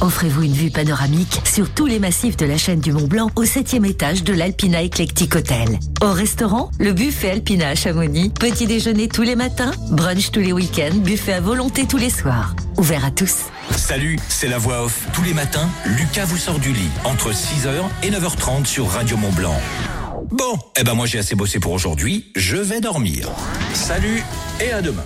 Offrez-vous 0.00 0.42
une 0.42 0.54
vue 0.54 0.70
panoramique 0.70 1.42
sur 1.44 1.68
tous 1.68 1.84
les 1.84 1.98
massifs 1.98 2.36
de 2.38 2.46
la 2.46 2.56
chaîne 2.56 2.80
du 2.80 2.90
Mont 2.90 3.06
Blanc 3.06 3.30
au 3.36 3.44
septième 3.44 3.84
étage 3.84 4.24
de 4.24 4.32
l'Alpina 4.32 4.82
Eclectic 4.82 5.36
Hotel. 5.36 5.78
Au 6.00 6.12
restaurant, 6.12 6.70
le 6.78 6.94
buffet 6.94 7.30
Alpina 7.30 7.68
à 7.68 7.74
Chamonix. 7.74 8.30
Petit 8.30 8.66
déjeuner 8.66 9.08
tous 9.08 9.22
les 9.22 9.36
matins, 9.36 9.72
brunch 9.90 10.30
tous 10.30 10.40
les 10.40 10.52
week-ends, 10.52 10.96
buffet 10.96 11.34
à 11.34 11.40
volonté 11.40 11.86
tous 11.86 11.98
les 11.98 12.08
soirs. 12.08 12.56
Ouvert 12.78 13.04
à 13.04 13.10
tous. 13.10 13.34
Salut, 13.76 14.18
c'est 14.30 14.48
la 14.48 14.56
voix 14.56 14.84
off. 14.84 15.06
Tous 15.12 15.22
les 15.22 15.34
matins, 15.34 15.68
Lucas 15.84 16.24
vous 16.24 16.38
sort 16.38 16.60
du 16.60 16.72
lit 16.72 16.90
entre 17.04 17.32
6h 17.32 17.70
et 18.02 18.10
9h30 18.10 18.64
sur 18.64 18.88
Radio 18.88 19.18
Mont 19.18 19.32
Blanc. 19.32 19.60
Bon, 20.30 20.58
eh 20.78 20.84
ben 20.84 20.94
moi 20.94 21.04
j'ai 21.06 21.18
assez 21.18 21.34
bossé 21.34 21.58
pour 21.58 21.72
aujourd'hui, 21.72 22.32
je 22.36 22.56
vais 22.56 22.80
dormir. 22.80 23.28
Salut 23.74 24.22
et 24.60 24.72
à 24.72 24.80
demain. 24.80 25.04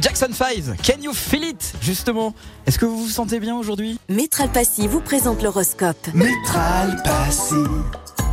Jackson 0.00 0.28
5, 0.32 0.76
Can 0.82 1.02
You 1.02 1.12
Feel 1.12 1.44
It 1.44 1.74
Justement, 1.82 2.34
est-ce 2.66 2.78
que 2.78 2.86
vous 2.86 3.02
vous 3.04 3.08
sentez 3.08 3.38
bien 3.38 3.56
aujourd'hui? 3.56 3.98
Métral 4.08 4.50
Passy 4.50 4.86
vous 4.88 5.00
présente 5.00 5.42
l'horoscope. 5.42 6.08
Métral 6.14 7.02
Passy, 7.04 7.54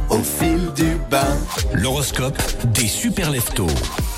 au 0.09 0.19
fil 0.19 0.71
du 0.75 0.95
bain. 1.09 1.37
L'horoscope 1.73 2.37
des 2.73 2.87
super 2.87 3.31
leftos. 3.31 3.67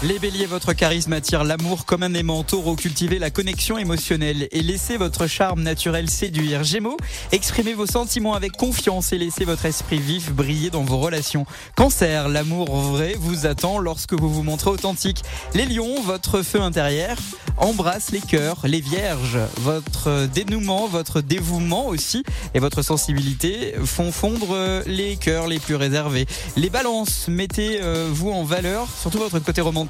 Les 0.01 0.17
béliers, 0.17 0.45
votre 0.45 0.71
charisme 0.71 1.11
attire 1.11 1.43
l'amour 1.43 1.85
comme 1.85 2.03
un 2.03 2.13
aimant. 2.13 2.45
Taureau, 2.45 2.77
cultivez 2.77 3.19
la 3.19 3.31
connexion 3.31 3.77
émotionnelle 3.77 4.47
et 4.49 4.61
laissez 4.61 4.95
votre 4.95 5.27
charme 5.27 5.61
naturel 5.61 6.09
séduire. 6.09 6.63
Gémeaux, 6.63 6.95
exprimez 7.33 7.73
vos 7.73 7.85
sentiments 7.85 8.33
avec 8.33 8.53
confiance 8.53 9.11
et 9.11 9.17
laissez 9.17 9.43
votre 9.43 9.65
esprit 9.65 9.99
vif 9.99 10.31
briller 10.31 10.69
dans 10.69 10.83
vos 10.83 10.99
relations. 10.99 11.45
Cancer, 11.75 12.29
l'amour 12.29 12.77
vrai 12.77 13.15
vous 13.19 13.45
attend 13.45 13.77
lorsque 13.77 14.13
vous 14.13 14.29
vous 14.29 14.41
montrez 14.41 14.69
authentique. 14.69 15.21
Les 15.53 15.65
lions, 15.65 16.01
votre 16.01 16.43
feu 16.43 16.61
intérieur 16.61 17.17
embrasse 17.57 18.11
les 18.11 18.21
cœurs. 18.21 18.59
Les 18.63 18.79
vierges, 18.79 19.39
votre 19.57 20.27
dénouement, 20.33 20.87
votre 20.87 21.19
dévouement 21.19 21.87
aussi 21.87 22.23
et 22.53 22.59
votre 22.59 22.83
sensibilité 22.83 23.73
font 23.83 24.13
fondre 24.13 24.81
les 24.85 25.17
cœurs 25.17 25.47
les 25.47 25.59
plus 25.59 25.75
réservés. 25.75 26.25
Les 26.55 26.69
balances, 26.69 27.27
mettez-vous 27.27 28.31
en 28.31 28.45
valeur, 28.45 28.87
surtout 28.97 29.19
votre 29.19 29.39
côté 29.39 29.59
romantique. 29.59 29.88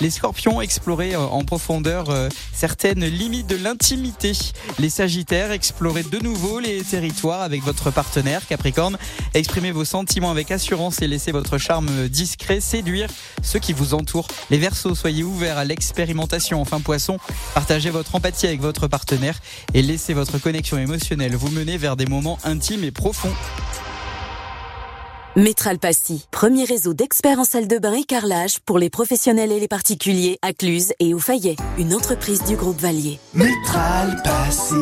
Les 0.00 0.10
scorpions, 0.10 0.60
explorez 0.60 1.14
euh, 1.14 1.20
en 1.20 1.44
profondeur 1.44 2.08
euh, 2.08 2.28
certaines 2.52 3.04
limites 3.04 3.46
de 3.46 3.56
l'intimité. 3.56 4.32
Les 4.78 4.88
sagittaires, 4.88 5.52
explorez 5.52 6.02
de 6.02 6.18
nouveau 6.18 6.60
les 6.60 6.82
territoires 6.82 7.42
avec 7.42 7.62
votre 7.62 7.90
partenaire. 7.90 8.46
Capricorne, 8.46 8.96
exprimez 9.34 9.70
vos 9.70 9.84
sentiments 9.84 10.30
avec 10.30 10.50
assurance 10.50 11.02
et 11.02 11.06
laissez 11.06 11.32
votre 11.32 11.58
charme 11.58 12.08
discret 12.08 12.60
séduire 12.60 13.08
ceux 13.42 13.58
qui 13.58 13.72
vous 13.72 13.94
entourent. 13.94 14.28
Les 14.50 14.58
versos, 14.58 14.94
soyez 14.94 15.22
ouverts 15.22 15.58
à 15.58 15.64
l'expérimentation. 15.64 16.60
Enfin, 16.60 16.80
poisson, 16.80 17.18
partagez 17.54 17.90
votre 17.90 18.14
empathie 18.14 18.46
avec 18.46 18.60
votre 18.60 18.88
partenaire 18.88 19.40
et 19.74 19.82
laissez 19.82 20.14
votre 20.14 20.38
connexion 20.38 20.78
émotionnelle 20.78 21.36
vous 21.36 21.50
mener 21.50 21.76
vers 21.76 21.96
des 21.96 22.06
moments 22.06 22.38
intimes 22.44 22.84
et 22.84 22.90
profonds. 22.90 23.34
Métral 25.36 25.80
Passy, 25.80 26.26
premier 26.30 26.62
réseau 26.62 26.94
d'experts 26.94 27.40
en 27.40 27.44
salle 27.44 27.66
de 27.66 27.78
bain 27.78 27.94
et 27.94 28.04
carrelage 28.04 28.60
pour 28.64 28.78
les 28.78 28.88
professionnels 28.88 29.50
et 29.50 29.58
les 29.58 29.66
particuliers 29.66 30.38
à 30.42 30.52
Cluse 30.52 30.92
et 31.00 31.12
au 31.12 31.18
Fayet, 31.18 31.56
une 31.76 31.92
entreprise 31.92 32.44
du 32.44 32.54
groupe 32.54 32.80
Valier. 32.80 33.18
Métral 33.34 34.16
Passy, 34.22 34.76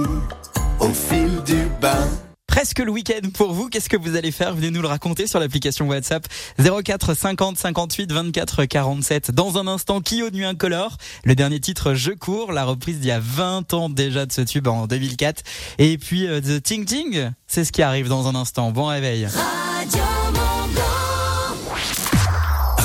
au 0.78 0.88
fil 0.90 1.42
du 1.46 1.56
bain. 1.80 2.06
Presque 2.46 2.80
le 2.80 2.90
week-end 2.90 3.30
pour 3.32 3.54
vous. 3.54 3.70
Qu'est-ce 3.70 3.88
que 3.88 3.96
vous 3.96 4.14
allez 4.14 4.30
faire? 4.30 4.54
Venez 4.54 4.70
nous 4.70 4.82
le 4.82 4.88
raconter 4.88 5.26
sur 5.26 5.40
l'application 5.40 5.88
WhatsApp 5.88 6.26
04 6.58 7.14
50 7.14 7.56
58 7.56 8.12
24 8.12 8.66
47. 8.66 9.30
Dans 9.30 9.56
un 9.56 9.66
instant, 9.66 10.02
qui 10.02 10.22
au 10.22 10.28
nu 10.28 10.44
incolore? 10.44 10.98
Le 11.24 11.34
dernier 11.34 11.60
titre, 11.60 11.94
Je 11.94 12.12
cours, 12.12 12.52
la 12.52 12.66
reprise 12.66 12.98
d'il 12.98 13.08
y 13.08 13.10
a 13.10 13.20
20 13.20 13.72
ans 13.72 13.88
déjà 13.88 14.26
de 14.26 14.32
ce 14.32 14.42
tube 14.42 14.68
en 14.68 14.86
2004. 14.86 15.42
Et 15.78 15.96
puis 15.96 16.26
euh, 16.26 16.42
The 16.42 16.62
Ting 16.62 16.84
Ting, 16.84 17.30
c'est 17.46 17.64
ce 17.64 17.72
qui 17.72 17.80
arrive 17.80 18.08
dans 18.08 18.28
un 18.28 18.34
instant. 18.34 18.70
Bon 18.70 18.84
réveil. 18.84 19.24
Radio 19.24 20.21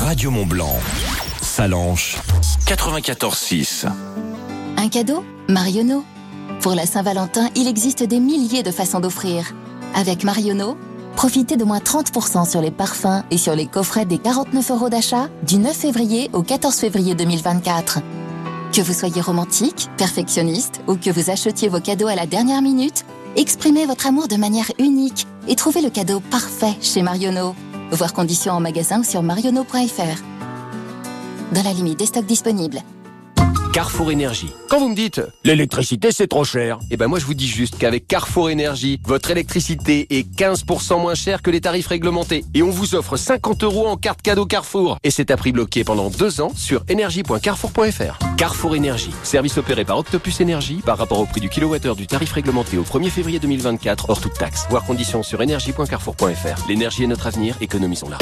Mont 0.08 0.46
Blanc. 0.46 0.74
Salanche 1.42 2.18
94.6. 2.66 3.88
Un 4.78 4.88
cadeau 4.88 5.26
Marionneau. 5.50 6.06
Pour 6.62 6.76
la 6.76 6.86
Saint-Valentin, 6.86 7.50
il 7.56 7.68
existe 7.68 8.04
des 8.04 8.22
milliers 8.22 8.64
de 8.64 8.72
façons 8.72 9.02
d'offrir. 9.02 9.54
Avec 9.96 10.24
Marionneau, 10.24 10.78
profitez 11.18 11.58
de 11.58 11.66
moins 11.66 11.80
30% 11.80 12.50
sur 12.50 12.62
les 12.62 12.72
parfums 12.72 13.24
et 13.32 13.38
sur 13.38 13.54
les 13.54 13.66
coffrets 13.66 14.06
des 14.06 14.18
49 14.18 14.72
euros 14.72 14.90
d'achat 14.90 15.28
du 15.46 15.58
9 15.58 15.76
février 15.76 16.30
au 16.32 16.42
14 16.42 16.74
février 16.74 17.14
2024. 17.14 18.00
Que 18.72 18.82
vous 18.82 18.94
soyez 18.94 19.20
romantique, 19.20 19.90
perfectionniste 19.98 20.80
ou 20.88 20.96
que 20.96 21.10
vous 21.10 21.30
achetiez 21.30 21.68
vos 21.68 21.82
cadeaux 21.82 22.08
à 22.08 22.16
la 22.16 22.26
dernière 22.26 22.62
minute, 22.62 23.04
exprimez 23.36 23.86
votre 23.86 24.08
amour 24.08 24.30
de 24.30 24.38
manière 24.38 24.72
unique 24.80 25.28
et 25.50 25.56
trouvez 25.56 25.82
le 25.82 25.90
cadeau 25.90 26.22
parfait 26.22 26.76
chez 26.82 27.02
Marionneau. 27.02 27.56
Voir 27.92 28.14
conditions 28.14 28.54
en 28.54 28.60
magasin 28.60 29.02
sur 29.04 29.24
marionneau.fr. 29.24 30.22
Dans 31.54 31.64
la 31.64 31.74
limite 31.74 32.00
des 32.00 32.06
stocks 32.06 32.26
disponibles. 32.26 32.82
Carrefour 33.78 34.10
Énergie. 34.10 34.50
Quand 34.70 34.80
vous 34.80 34.90
me 34.90 34.96
dites 34.96 35.22
l'électricité 35.44 36.12
c'est 36.12 36.26
trop 36.26 36.44
cher, 36.44 36.80
eh 36.90 36.98
ben 36.98 37.06
moi 37.06 37.20
je 37.20 37.26
vous 37.26 37.36
dis 37.36 37.48
juste 37.48 37.78
qu'avec 37.78 38.08
Carrefour 38.08 38.50
Énergie, 38.50 39.00
votre 39.06 39.30
électricité 39.30 40.08
est 40.10 40.28
15% 40.36 41.00
moins 41.00 41.14
chère 41.14 41.44
que 41.44 41.52
les 41.52 41.62
tarifs 41.62 41.86
réglementés 41.86 42.44
et 42.56 42.64
on 42.64 42.72
vous 42.72 42.96
offre 42.96 43.18
50 43.18 43.64
euros 43.64 43.86
en 43.86 43.96
carte 43.96 44.24
cadeau 44.24 44.48
Carrefour 44.48 44.98
et 45.04 45.12
c'est 45.12 45.30
à 45.30 45.38
prix 45.38 45.52
bloqué 45.52 45.84
pendant 45.84 46.10
deux 46.10 46.42
ans 46.42 46.52
sur 46.56 46.84
énergie.carrefour.fr. 46.90 48.18
Carrefour 48.36 48.76
Énergie, 48.76 49.14
service 49.22 49.60
opéré 49.60 49.86
par 49.86 50.00
Octopus 50.00 50.42
Énergie 50.42 50.82
par 50.84 50.98
rapport 50.98 51.20
au 51.20 51.28
prix 51.28 51.42
du 51.42 51.50
kilowattheure 51.50 51.96
du 51.96 52.08
tarif 52.08 52.32
réglementé 52.32 52.80
au 52.80 52.84
1er 52.84 53.12
février 53.12 53.38
2024 53.38 54.10
hors 54.10 54.20
toute 54.20 54.34
taxe. 54.34 54.66
Voir 54.72 54.86
conditions 54.86 55.22
sur 55.22 55.40
énergie.carrefour.fr. 55.40 56.68
L'énergie 56.68 57.04
est 57.04 57.08
notre 57.08 57.28
avenir, 57.28 57.56
économisons-la. 57.62 58.18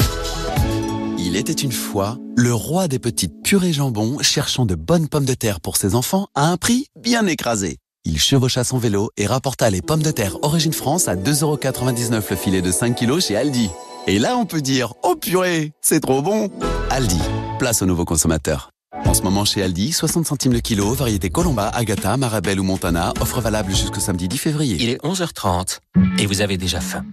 Il 1.26 1.34
était 1.34 1.52
une 1.52 1.72
fois 1.72 2.18
le 2.36 2.54
roi 2.54 2.86
des 2.86 3.00
petites 3.00 3.42
purées 3.42 3.72
jambon 3.72 4.18
cherchant 4.20 4.64
de 4.64 4.76
bonnes 4.76 5.08
pommes 5.08 5.24
de 5.24 5.34
terre 5.34 5.60
pour 5.60 5.76
ses 5.76 5.96
enfants 5.96 6.28
à 6.36 6.46
un 6.52 6.56
prix 6.56 6.86
bien 7.02 7.26
écrasé. 7.26 7.78
Il 8.04 8.20
chevaucha 8.20 8.62
son 8.62 8.78
vélo 8.78 9.10
et 9.16 9.26
rapporta 9.26 9.68
les 9.68 9.82
pommes 9.82 10.04
de 10.04 10.12
terre 10.12 10.36
Origine 10.42 10.72
France 10.72 11.08
à 11.08 11.16
2,99€ 11.16 12.22
le 12.30 12.36
filet 12.36 12.62
de 12.62 12.70
5 12.70 12.94
kg 12.94 13.18
chez 13.18 13.36
Aldi. 13.36 13.70
Et 14.06 14.20
là, 14.20 14.36
on 14.36 14.46
peut 14.46 14.60
dire, 14.60 14.94
oh 15.02 15.16
purée, 15.16 15.72
c'est 15.82 15.98
trop 15.98 16.22
bon 16.22 16.48
Aldi, 16.90 17.18
place 17.58 17.82
aux 17.82 17.86
nouveaux 17.86 18.04
consommateurs. 18.04 18.70
En 19.04 19.12
ce 19.12 19.22
moment 19.22 19.44
chez 19.44 19.64
Aldi, 19.64 19.90
60 19.90 20.26
centimes 20.26 20.52
le 20.52 20.60
kilo, 20.60 20.94
variété 20.94 21.28
Colomba, 21.28 21.66
Agatha, 21.70 22.16
Marabelle 22.16 22.60
ou 22.60 22.64
Montana, 22.64 23.12
offre 23.20 23.40
valable 23.40 23.74
jusqu'au 23.74 23.98
samedi 23.98 24.28
10 24.28 24.38
février. 24.38 24.76
Il 24.78 24.90
est 24.90 25.02
11h30 25.02 25.80
et 26.20 26.26
vous 26.26 26.40
avez 26.40 26.56
déjà 26.56 26.80
faim. 26.80 27.04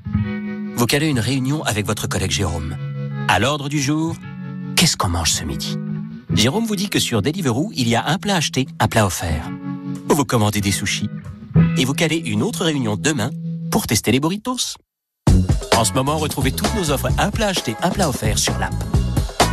Vous 0.75 0.85
calez 0.85 1.07
une 1.07 1.19
réunion 1.19 1.63
avec 1.63 1.87
votre 1.87 2.07
collègue 2.07 2.29
Jérôme. 2.29 2.77
À 3.27 3.39
l'ordre 3.39 3.69
du 3.69 3.81
jour, 3.81 4.15
qu'est-ce 4.75 4.97
qu'on 4.97 5.09
mange 5.09 5.31
ce 5.31 5.43
midi? 5.43 5.77
Jérôme 6.33 6.65
vous 6.65 6.75
dit 6.75 6.89
que 6.89 6.99
sur 6.99 7.21
Deliveroo, 7.21 7.71
il 7.75 7.87
y 7.87 7.95
a 7.95 8.05
un 8.05 8.17
plat 8.17 8.35
acheté, 8.35 8.67
un 8.79 8.87
plat 8.87 9.05
offert. 9.05 9.49
Vous 10.09 10.25
commandez 10.25 10.61
des 10.61 10.71
sushis 10.71 11.09
et 11.77 11.85
vous 11.85 11.93
calez 11.93 12.17
une 12.17 12.43
autre 12.43 12.65
réunion 12.65 12.95
demain 12.95 13.31
pour 13.71 13.87
tester 13.87 14.11
les 14.11 14.19
burritos. 14.19 14.75
En 15.77 15.85
ce 15.85 15.93
moment, 15.93 16.17
retrouvez 16.17 16.51
toutes 16.51 16.75
nos 16.75 16.91
offres 16.91 17.09
un 17.17 17.31
plat 17.31 17.47
acheté, 17.47 17.75
un 17.81 17.89
plat 17.89 18.09
offert 18.09 18.37
sur 18.37 18.57
l'app. 18.59 18.73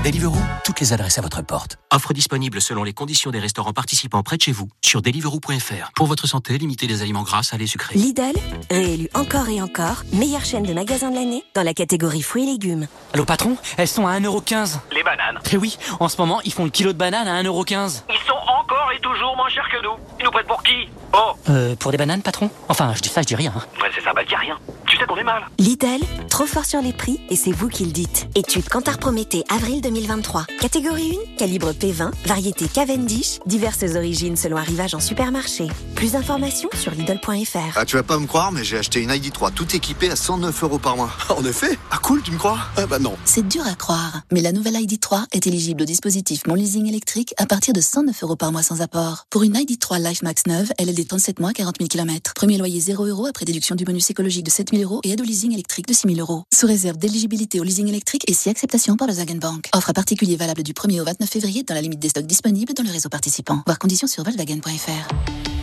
Deliveroo, 0.05 0.37
toutes 0.65 0.81
les 0.81 0.93
adresses 0.95 1.19
à 1.19 1.21
votre 1.21 1.43
porte. 1.43 1.77
Offre 1.93 2.15
disponible 2.15 2.63
selon 2.63 2.85
les 2.85 2.95
conditions 2.95 3.31
des 3.31 3.39
restaurants 3.39 3.75
participants 3.75 4.23
près 4.23 4.39
de 4.39 4.43
chez 4.43 4.53
vous 4.53 4.69
sur 4.81 5.03
deliveroo.fr. 5.03 5.91
Pour 5.95 6.07
votre 6.07 6.27
santé, 6.27 6.57
limitez 6.57 6.87
les 6.87 7.03
aliments 7.03 7.23
gras, 7.23 7.43
salés, 7.43 7.67
sucrés. 7.67 7.97
Lidl, 7.97 8.33
réélu 8.71 9.11
encore 9.13 9.49
et 9.51 9.61
encore, 9.61 10.05
meilleure 10.15 10.45
chaîne 10.45 10.63
de 10.63 10.73
magasins 10.73 11.11
de 11.11 11.17
l'année 11.17 11.45
dans 11.55 11.63
la 11.63 11.75
catégorie 11.75 12.23
fruits 12.23 12.45
et 12.45 12.53
légumes. 12.53 12.87
Allô 13.13 13.27
patron, 13.27 13.57
elles 13.77 13.89
sont 13.89 14.07
à 14.07 14.19
1,15€. 14.19 14.79
Les 14.95 15.03
bananes. 15.03 15.39
Eh 15.53 15.57
oui, 15.59 15.77
en 15.99 16.09
ce 16.09 16.17
moment, 16.17 16.41
ils 16.47 16.53
font 16.53 16.65
le 16.65 16.71
kilo 16.71 16.93
de 16.95 16.99
banane 16.99 17.29
à 17.29 17.43
1,15€. 17.43 18.05
Ils 18.09 18.27
sont 18.27 18.33
encore 18.33 18.91
et 18.97 19.01
toujours 19.01 19.37
moins 19.37 19.51
chers 19.51 19.69
que 19.71 19.83
nous. 19.85 19.97
Ils 20.19 20.25
nous 20.25 20.31
prennent 20.31 20.47
pour 20.47 20.63
qui? 20.63 20.89
Oh 21.13 21.33
Euh, 21.51 21.77
pour 21.77 21.91
des 21.91 21.99
bananes, 21.99 22.23
patron? 22.23 22.51
Enfin, 22.69 22.95
je 22.95 23.01
dis 23.03 23.09
ça, 23.11 23.21
je 23.21 23.27
dis 23.27 23.37
rien. 23.37 23.53
hein. 23.55 23.65
Ouais, 23.83 23.91
c'est 23.95 24.03
ça, 24.03 24.13
bah 24.15 24.23
dis 24.27 24.35
rien. 24.37 24.59
Tu 24.91 24.97
sais 24.97 25.07
qu'on 25.07 25.17
est 25.17 25.23
mal. 25.23 25.45
Lidl, 25.59 26.01
trop 26.29 26.47
fort 26.47 26.65
sur 26.65 26.83
les 26.83 26.93
prix 26.93 27.21
et 27.31 27.37
c'est 27.37 27.53
vous 27.53 27.69
qui 27.69 27.85
le 27.85 27.93
dites. 27.93 28.27
Étude 28.35 28.69
Cantar 28.69 28.99
Prométhée, 28.99 29.45
avril 29.49 29.81
2023. 29.81 30.47
Catégorie 30.61 31.17
1, 31.35 31.37
calibre 31.37 31.71
P20, 31.71 32.11
variété 32.27 32.67
Cavendish, 32.67 33.39
diverses 33.47 33.85
origines 33.95 34.35
selon 34.35 34.57
arrivage 34.57 34.97
en 34.97 34.99
supermarché. 34.99 35.69
Plus 35.95 36.13
d'informations 36.13 36.71
sur 36.75 36.91
Lidl.fr. 36.91 37.77
Ah, 37.77 37.85
tu 37.85 37.95
vas 37.95 38.03
pas 38.03 38.19
me 38.19 38.27
croire, 38.27 38.51
mais 38.51 38.65
j'ai 38.65 38.79
acheté 38.79 39.01
une 39.01 39.11
ID3 39.11 39.53
tout 39.53 39.77
équipée 39.77 40.11
à 40.11 40.17
109 40.17 40.65
euros 40.65 40.79
par 40.81 40.97
mois. 40.97 41.11
En 41.29 41.45
effet 41.45 41.79
Ah 41.93 41.99
cool, 41.99 42.21
tu 42.23 42.33
me 42.33 42.39
crois? 42.39 42.59
Ah 42.77 42.87
bah 42.87 42.99
non. 42.99 43.15
C'est 43.25 43.47
dur 43.47 43.63
à 43.69 43.75
croire, 43.77 44.23
mais 44.33 44.41
la 44.41 44.51
nouvelle 44.51 44.75
ID3 44.75 45.27
est 45.31 45.47
éligible 45.47 45.83
au 45.83 45.87
dispositif 45.87 46.49
Mon 46.49 46.55
Leasing 46.55 46.89
électrique 46.89 47.33
à 47.39 47.47
partir 47.47 47.75
de 47.75 47.81
109 47.81 48.25
euros 48.25 48.37
par 48.37 48.51
mois 48.51 48.65
sans 48.65 48.81
apport. 48.83 49.27
Pour 49.31 49.45
une 49.45 49.55
ID3 49.55 50.03
Life 50.03 50.23
Max 50.23 50.43
9, 50.49 50.73
elle 50.79 50.89
est 50.89 50.95
des 50.95 51.05
37 51.05 51.39
mois, 51.39 51.53
40 51.53 51.77
000 51.79 51.89
km. 51.89 52.35
Premier 52.35 52.59
loyer 52.59 52.81
0 52.81 53.07
euros 53.07 53.27
après 53.27 53.45
déduction 53.45 53.77
du 53.77 53.85
bonus 53.85 54.11
écologique 54.11 54.45
de 54.45 54.51
7 54.51 54.71
000 54.71 54.80
et 55.05 55.11
aide 55.11 55.21
au 55.21 55.25
leasing 55.25 55.53
électrique 55.53 55.87
de 55.87 55.93
6 55.93 56.15
000 56.15 56.21
euros. 56.21 56.45
Sous 56.53 56.67
réserve 56.67 56.97
d'éligibilité 56.97 57.61
au 57.61 57.63
leasing 57.63 57.89
électrique 57.89 58.29
et 58.29 58.35
si 58.35 58.49
acceptation 58.49 58.97
par 58.97 59.07
le 59.07 59.15
Zagen 59.15 59.39
Bank. 59.39 59.69
Offre 59.75 59.91
à 59.91 59.93
particulier 59.93 60.37
valable 60.37 60.63
du 60.63 60.73
1er 60.73 61.01
au 61.01 61.05
29 61.05 61.29
février 61.29 61.63
dans 61.63 61.75
la 61.75 61.83
limite 61.83 62.01
des 62.01 62.09
stocks 62.09 62.27
disponibles 62.27 62.75
dans 62.75 62.83
le 62.83 62.91
réseau 62.91 63.09
participant. 63.09 63.63
Voir 63.67 63.79
conditions 63.79 64.07
sur 64.07 64.25
volkswagen.fr. 64.25 65.60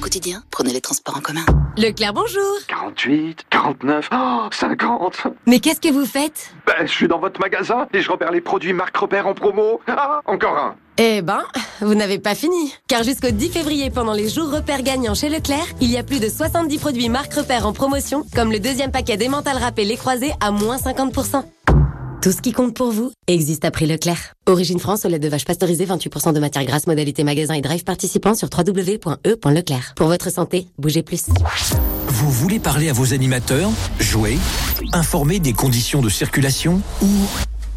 Au 0.00 0.02
quotidien, 0.02 0.42
prenez 0.50 0.72
les 0.72 0.80
transports 0.80 1.18
en 1.18 1.20
commun. 1.20 1.44
Leclerc, 1.76 2.14
bonjour 2.14 2.42
48, 2.68 3.44
49, 3.50 4.08
oh, 4.10 4.48
50 4.50 5.26
Mais 5.46 5.60
qu'est-ce 5.60 5.78
que 5.82 5.92
vous 5.92 6.06
faites? 6.06 6.54
Ben, 6.66 6.86
je 6.86 6.90
suis 6.90 7.06
dans 7.06 7.18
votre 7.18 7.38
magasin 7.38 7.86
et 7.92 8.00
je 8.00 8.10
repère 8.10 8.32
les 8.32 8.40
produits 8.40 8.72
marque 8.72 8.96
repère 8.96 9.26
en 9.26 9.34
promo. 9.34 9.78
Ah, 9.88 10.22
encore 10.24 10.56
un 10.56 10.74
Eh 10.96 11.20
ben, 11.20 11.42
vous 11.82 11.94
n'avez 11.94 12.18
pas 12.18 12.34
fini. 12.34 12.74
Car 12.88 13.02
jusqu'au 13.02 13.30
10 13.30 13.50
février, 13.50 13.90
pendant 13.90 14.14
les 14.14 14.30
jours 14.30 14.50
repères 14.50 14.82
gagnants 14.82 15.14
chez 15.14 15.28
Leclerc, 15.28 15.66
il 15.82 15.90
y 15.90 15.98
a 15.98 16.02
plus 16.02 16.18
de 16.18 16.30
70 16.30 16.78
produits 16.78 17.10
marque 17.10 17.34
repère 17.34 17.66
en 17.66 17.74
promotion, 17.74 18.24
comme 18.34 18.52
le 18.52 18.58
deuxième 18.58 18.92
paquet 18.92 19.18
des 19.18 19.28
mentales 19.28 19.58
râpées 19.58 19.84
les 19.84 19.98
croisés 19.98 20.32
à 20.40 20.50
moins 20.50 20.78
50%. 20.78 21.44
Tout 22.22 22.32
ce 22.32 22.42
qui 22.42 22.52
compte 22.52 22.74
pour 22.74 22.92
vous 22.92 23.12
existe 23.28 23.64
à 23.64 23.70
prix 23.70 23.86
Leclerc. 23.86 24.34
Origine 24.46 24.78
France 24.78 25.06
au 25.06 25.08
lait 25.08 25.18
de 25.18 25.26
vache 25.26 25.46
pasteurisé 25.46 25.86
28% 25.86 26.34
de 26.34 26.40
matière 26.40 26.66
grasse, 26.66 26.86
modalité 26.86 27.24
magasin 27.24 27.54
et 27.54 27.62
drive 27.62 27.82
participant 27.82 28.34
sur 28.34 28.50
www.e.leclerc. 28.54 29.94
Pour 29.96 30.08
votre 30.08 30.30
santé, 30.30 30.66
bougez 30.76 31.02
plus. 31.02 31.28
Vous 32.08 32.30
voulez 32.30 32.58
parler 32.58 32.90
à 32.90 32.92
vos 32.92 33.14
animateurs, 33.14 33.70
jouer, 34.00 34.36
informer 34.92 35.38
des 35.38 35.54
conditions 35.54 36.02
de 36.02 36.10
circulation 36.10 36.82
ou 37.00 37.08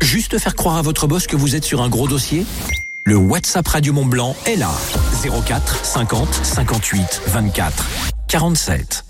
juste 0.02 0.38
faire 0.38 0.56
croire 0.56 0.76
à 0.76 0.82
votre 0.82 1.08
boss 1.08 1.26
que 1.26 1.38
vous 1.38 1.56
êtes 1.56 1.64
sur 1.64 1.82
un 1.82 1.88
gros 1.88 2.10
dossier? 2.10 2.46
Le 3.06 3.16
WhatsApp 3.16 3.66
Radio 3.66 3.94
Mont 3.94 4.06
Blanc 4.06 4.36
est 4.46 4.58
là. 4.58 4.72
04 5.24 5.86
50 5.86 6.28
58 6.44 7.22
24 7.28 7.90
47. 8.28 9.06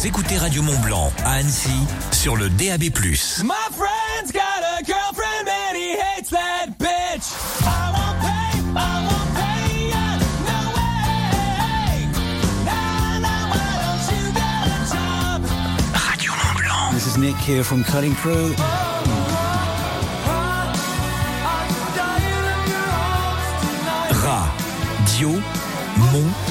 Vous 0.00 0.06
écoutez 0.06 0.38
Radio 0.38 0.62
Mont 0.62 0.78
Blanc 0.78 1.12
à 1.26 1.32
Annecy 1.32 1.68
sur 2.10 2.34
le 2.34 2.48
DAB+. 2.48 2.84
My 2.84 2.90
friend's 3.70 4.32
got 4.32 4.62
a 4.64 4.82
girlfriend 4.82 5.46
and 5.46 5.76
he 5.76 5.92
hates 5.92 6.30
that 6.30 6.68
bitch. 6.78 7.34
I 7.60 7.92
won't 7.92 8.18
pay, 8.22 8.60
I 8.74 9.04
won't? 9.04 9.20
Radio 16.08 16.32
Mont 16.32 16.56
Blanc. 16.56 16.94
This 16.94 17.06
is 17.06 17.18
Nick 17.18 17.36
here 17.36 17.62
from 17.62 17.84
Cutting 17.84 18.14
Crew. 18.14 18.54
Radio 24.24 25.42
Mont 25.98 26.49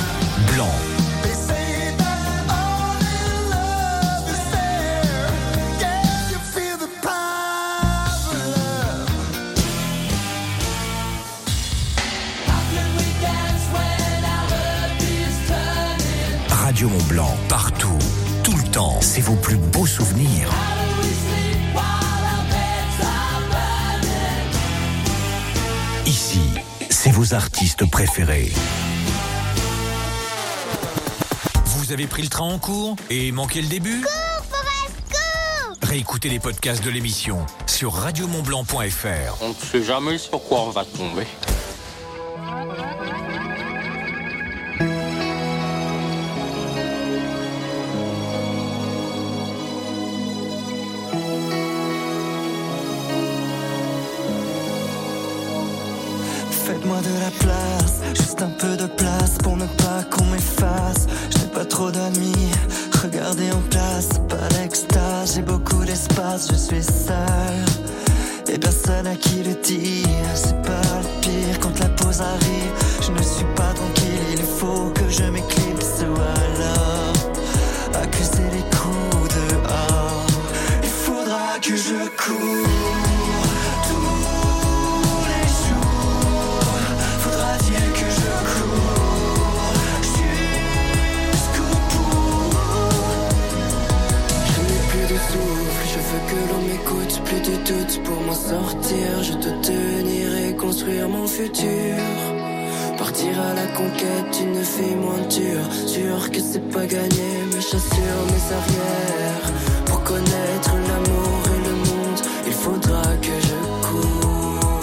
Radio 16.80 16.95
Mont 16.97 17.07
Blanc, 17.09 17.38
partout, 17.49 17.99
tout 18.41 18.55
le 18.55 18.63
temps. 18.71 19.01
C'est 19.01 19.19
vos 19.19 19.36
plus 19.36 19.57
beaux 19.57 19.86
souvenirs. 19.86 20.49
Ici, 26.05 26.39
c'est 26.89 27.11
vos 27.11 27.34
artistes 27.34 27.84
préférés. 27.91 28.53
Vous 31.65 31.91
avez 31.91 32.07
pris 32.07 32.21
le 32.21 32.30
train 32.30 32.45
en 32.45 32.59
cours 32.59 32.95
et 33.09 33.34
manqué 33.34 33.61
le 33.61 33.67
début? 33.67 34.01
Réécoutez 35.82 36.30
les 36.30 36.39
podcasts 36.39 36.82
de 36.82 36.89
l'émission 36.89 37.45
sur 37.65 37.91
radiomontblanc.fr. 37.91 39.41
On 39.41 39.49
ne 39.49 39.53
sait 39.53 39.84
jamais 39.84 40.17
sur 40.17 40.41
quoi 40.41 40.61
on 40.61 40.69
va 40.69 40.86
tomber. 40.86 41.27
Faites-moi 56.89 57.01
de 57.01 57.19
la 57.19 57.31
place, 57.31 58.01
juste 58.15 58.41
un 58.41 58.49
peu 58.49 58.75
de 58.75 58.87
place 58.87 59.37
pour 59.43 59.55
ne 59.55 59.65
pas 59.65 60.03
qu'on 60.09 60.25
m'efface. 60.25 61.05
Je 61.29 61.37
n'ai 61.37 61.51
pas 61.53 61.65
trop 61.65 61.91
d'amis, 61.91 62.51
regardez 63.03 63.51
en 63.51 63.61
place, 63.69 64.09
pas 64.27 64.47
d'extase, 64.55 65.35
j'ai 65.35 65.41
beaucoup 65.43 65.85
d'espace, 65.85 66.47
je 66.51 66.57
suis 66.57 66.83
seul. 66.83 67.65
Et 68.51 68.57
personne 68.57 69.05
à 69.05 69.15
qui 69.15 69.43
le 69.43 69.53
dire, 69.61 70.33
c'est 70.33 70.59
pas 70.63 70.81
le 71.03 71.21
pire 71.21 71.59
quand 71.59 71.77
la 71.79 71.89
pause 71.89 72.21
arrive. 72.21 72.73
Je 73.01 73.11
ne 73.11 73.21
suis 73.21 73.45
pas 73.55 73.71
tranquille, 73.73 74.37
il 74.37 74.43
faut 74.43 74.91
que 74.95 75.07
je 75.09 75.23
m'éclipse 75.29 76.01
ou 76.01 76.15
alors 76.15 78.01
accuser 78.01 78.49
les 78.51 78.65
coups 78.75 79.35
dehors. 79.35 80.25
Il 80.81 80.89
faudra 80.89 81.59
que 81.61 81.75
je 81.75 82.07
cours 82.17 82.88
que 96.28 96.39
l'on 96.49 96.61
m'écoute, 96.67 97.22
plus 97.26 97.41
de 97.41 97.55
doute 97.67 98.03
pour 98.03 98.20
m'en 98.22 98.34
sortir. 98.34 99.24
Je 99.24 99.34
dois 99.34 99.57
tenir 99.61 100.38
et 100.38 100.55
construire 100.55 101.07
mon 101.07 101.28
futur. 101.28 101.95
Partir 102.97 103.39
à 103.39 103.53
la 103.53 103.67
conquête 103.67 104.30
d'une 104.38 104.61
vie 104.61 104.95
moins 104.95 105.26
dure. 105.30 105.72
Sûr 105.88 106.32
que 106.32 106.39
c'est 106.39 106.67
pas 106.72 106.86
gagné, 106.86 107.30
mes 107.53 107.61
chassures, 107.61 108.24
mes 108.34 108.45
arrières. 108.59 109.47
Pour 109.86 110.03
connaître 110.03 110.74
l'amour 110.88 111.41
et 111.55 111.61
le 111.67 111.76
monde, 111.88 112.22
il 112.47 112.53
faudra 112.53 113.03
que 113.22 113.36
je 113.47 113.57
cours. 113.88 114.82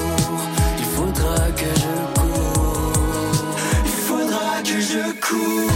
Il 0.79 0.85
faudra 0.97 1.37
que 1.61 1.71
je 1.83 2.21
cours. 2.21 3.45
Il 3.85 3.91
faudra 4.09 4.63
que 4.63 4.81
je 4.81 5.03
cours. 5.21 5.76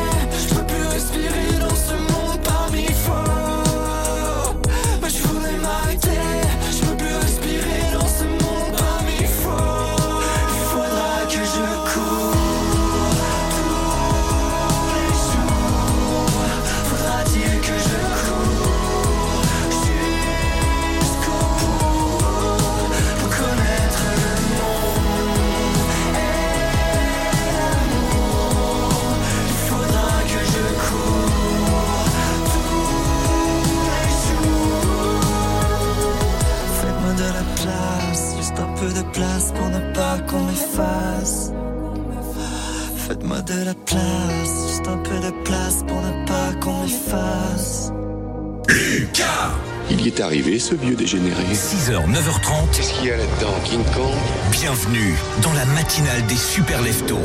6h, 51.91 52.07
9h30. 52.07 52.71
Qu'est-ce 52.73 52.93
qu'il 52.93 53.05
y 53.07 53.11
a 53.11 53.17
là-dedans, 53.17 53.53
King 53.65 53.83
Kong? 53.93 54.15
Bienvenue 54.51 55.15
dans 55.43 55.51
la 55.53 55.65
matinale 55.65 56.25
des 56.27 56.35
super 56.35 56.81
leftos. 56.81 57.19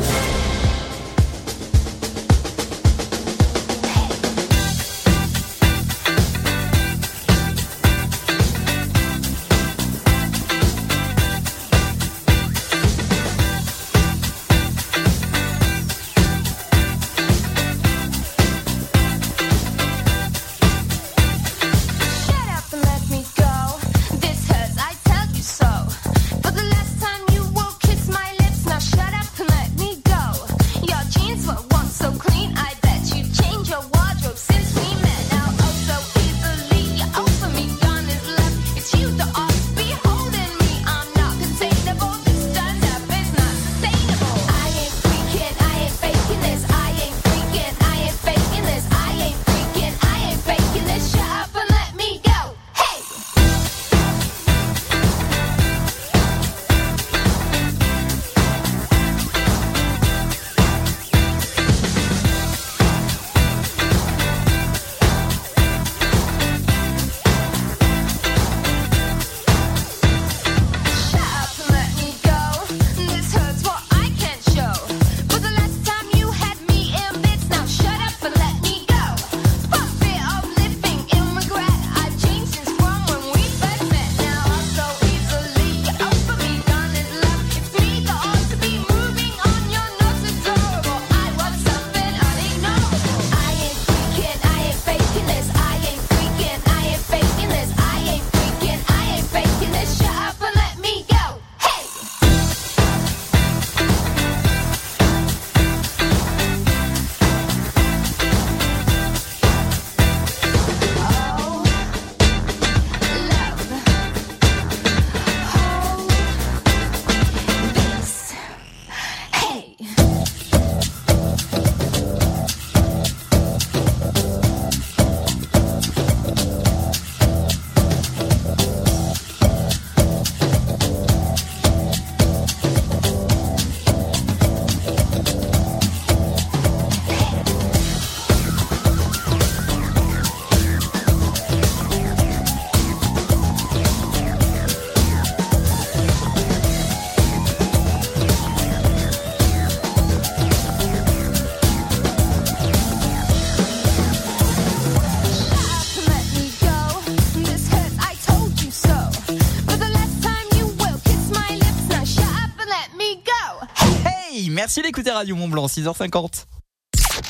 Merci 164.67 164.81
d'écouter 164.81 165.11
Radio 165.11 165.33
Mont 165.37 165.47
Blanc, 165.47 165.67
6h50. 165.67 166.43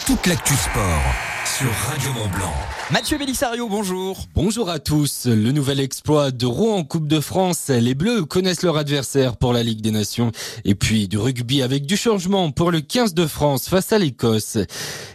Toute 0.07 0.25
l'actu 0.25 0.55
sport 0.55 1.36
sur 1.57 1.71
Radio 1.71 2.13
Mont 2.13 2.29
Blanc. 2.37 2.53
Mathieu 2.91 3.17
Bellissario, 3.17 3.67
bonjour. 3.67 4.27
Bonjour 4.33 4.69
à 4.69 4.79
tous. 4.79 5.25
Le 5.25 5.51
nouvel 5.51 5.79
exploit 5.79 6.31
de 6.31 6.45
Rouen 6.45 6.77
en 6.77 6.83
Coupe 6.83 7.07
de 7.07 7.19
France. 7.19 7.67
Les 7.67 7.95
Bleus 7.95 8.23
connaissent 8.23 8.61
leur 8.61 8.77
adversaire 8.77 9.35
pour 9.35 9.51
la 9.51 9.61
Ligue 9.61 9.81
des 9.81 9.91
Nations. 9.91 10.31
Et 10.63 10.73
puis 10.73 11.07
du 11.07 11.17
rugby 11.17 11.61
avec 11.63 11.85
du 11.85 11.97
changement 11.97 12.51
pour 12.51 12.71
le 12.71 12.79
15 12.79 13.13
de 13.13 13.25
France 13.25 13.67
face 13.67 13.91
à 13.91 13.97
l'Écosse. 13.97 14.57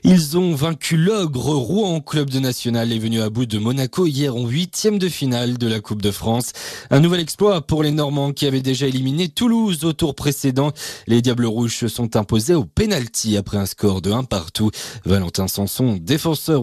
Ils 0.04 0.36
ont 0.36 0.54
vaincu 0.54 0.98
l'ogre 0.98 1.54
Rouen 1.54 2.00
Club 2.00 2.28
de 2.28 2.40
National 2.40 2.92
est 2.92 2.98
venu 2.98 3.22
à 3.22 3.30
bout 3.30 3.46
de 3.46 3.58
Monaco 3.58 4.06
hier 4.06 4.36
en 4.36 4.46
huitième 4.46 4.98
de 4.98 5.08
finale 5.08 5.56
de 5.56 5.68
la 5.68 5.80
Coupe 5.80 6.02
de 6.02 6.10
France. 6.10 6.52
Un 6.90 7.00
nouvel 7.00 7.20
exploit 7.20 7.62
pour 7.62 7.82
les 7.82 7.92
Normands 7.92 8.32
qui 8.32 8.46
avaient 8.46 8.60
déjà 8.60 8.86
éliminé 8.86 9.28
Toulouse 9.28 9.84
au 9.84 9.94
tour 9.94 10.14
précédent. 10.14 10.72
Les 11.06 11.22
Diables 11.22 11.46
Rouges 11.46 11.76
se 11.76 11.88
sont 11.88 12.16
imposés 12.16 12.54
au 12.54 12.64
pénalty 12.64 13.38
après 13.38 13.56
un 13.56 13.66
score 13.66 14.02
de 14.02 14.10
1 14.10 14.24
partout. 14.24 14.70
Valentin 15.06 15.48
Sanson, 15.48 15.98
défenseur 16.32 16.62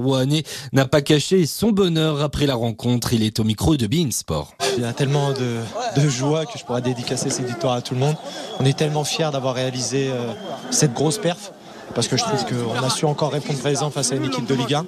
n'a 0.73 0.85
pas 0.85 1.01
caché 1.01 1.45
son 1.45 1.69
bonheur 1.69 2.21
après 2.21 2.45
la 2.45 2.55
rencontre. 2.55 3.13
Il 3.13 3.23
est 3.23 3.39
au 3.39 3.43
micro 3.43 3.77
de 3.77 3.87
Bein 3.87 4.09
Sport. 4.11 4.53
Il 4.77 4.83
y 4.83 4.85
a 4.85 4.93
tellement 4.93 5.31
de, 5.31 5.57
de 6.01 6.09
joie 6.09 6.45
que 6.45 6.57
je 6.57 6.65
pourrais 6.65 6.81
dédicacer 6.81 7.29
cette 7.29 7.45
victoire 7.45 7.73
à 7.73 7.81
tout 7.81 7.93
le 7.93 7.99
monde. 7.99 8.15
On 8.59 8.65
est 8.65 8.77
tellement 8.77 9.03
fiers 9.03 9.29
d'avoir 9.31 9.55
réalisé 9.55 10.09
euh, 10.09 10.33
cette 10.71 10.93
grosse 10.93 11.17
perf 11.17 11.51
parce 11.95 12.07
que 12.07 12.17
je 12.17 12.23
trouve 12.23 12.45
qu'on 12.45 12.83
a 12.83 12.89
su 12.89 13.05
encore 13.05 13.31
répondre 13.31 13.59
présent 13.59 13.89
face 13.89 14.11
à 14.11 14.15
une 14.15 14.25
équipe 14.25 14.45
de 14.45 14.53
Ligue 14.55 14.75
1. 14.75 14.85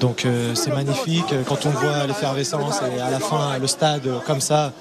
Donc 0.00 0.24
euh, 0.24 0.54
c'est 0.54 0.72
magnifique. 0.72 1.34
Quand 1.46 1.66
on 1.66 1.70
voit 1.70 2.06
l'effervescence 2.06 2.80
et 2.96 3.00
à 3.00 3.10
la 3.10 3.20
fin 3.20 3.58
le 3.58 3.66
stade 3.66 4.06
euh, 4.06 4.18
comme 4.26 4.40
ça, 4.40 4.72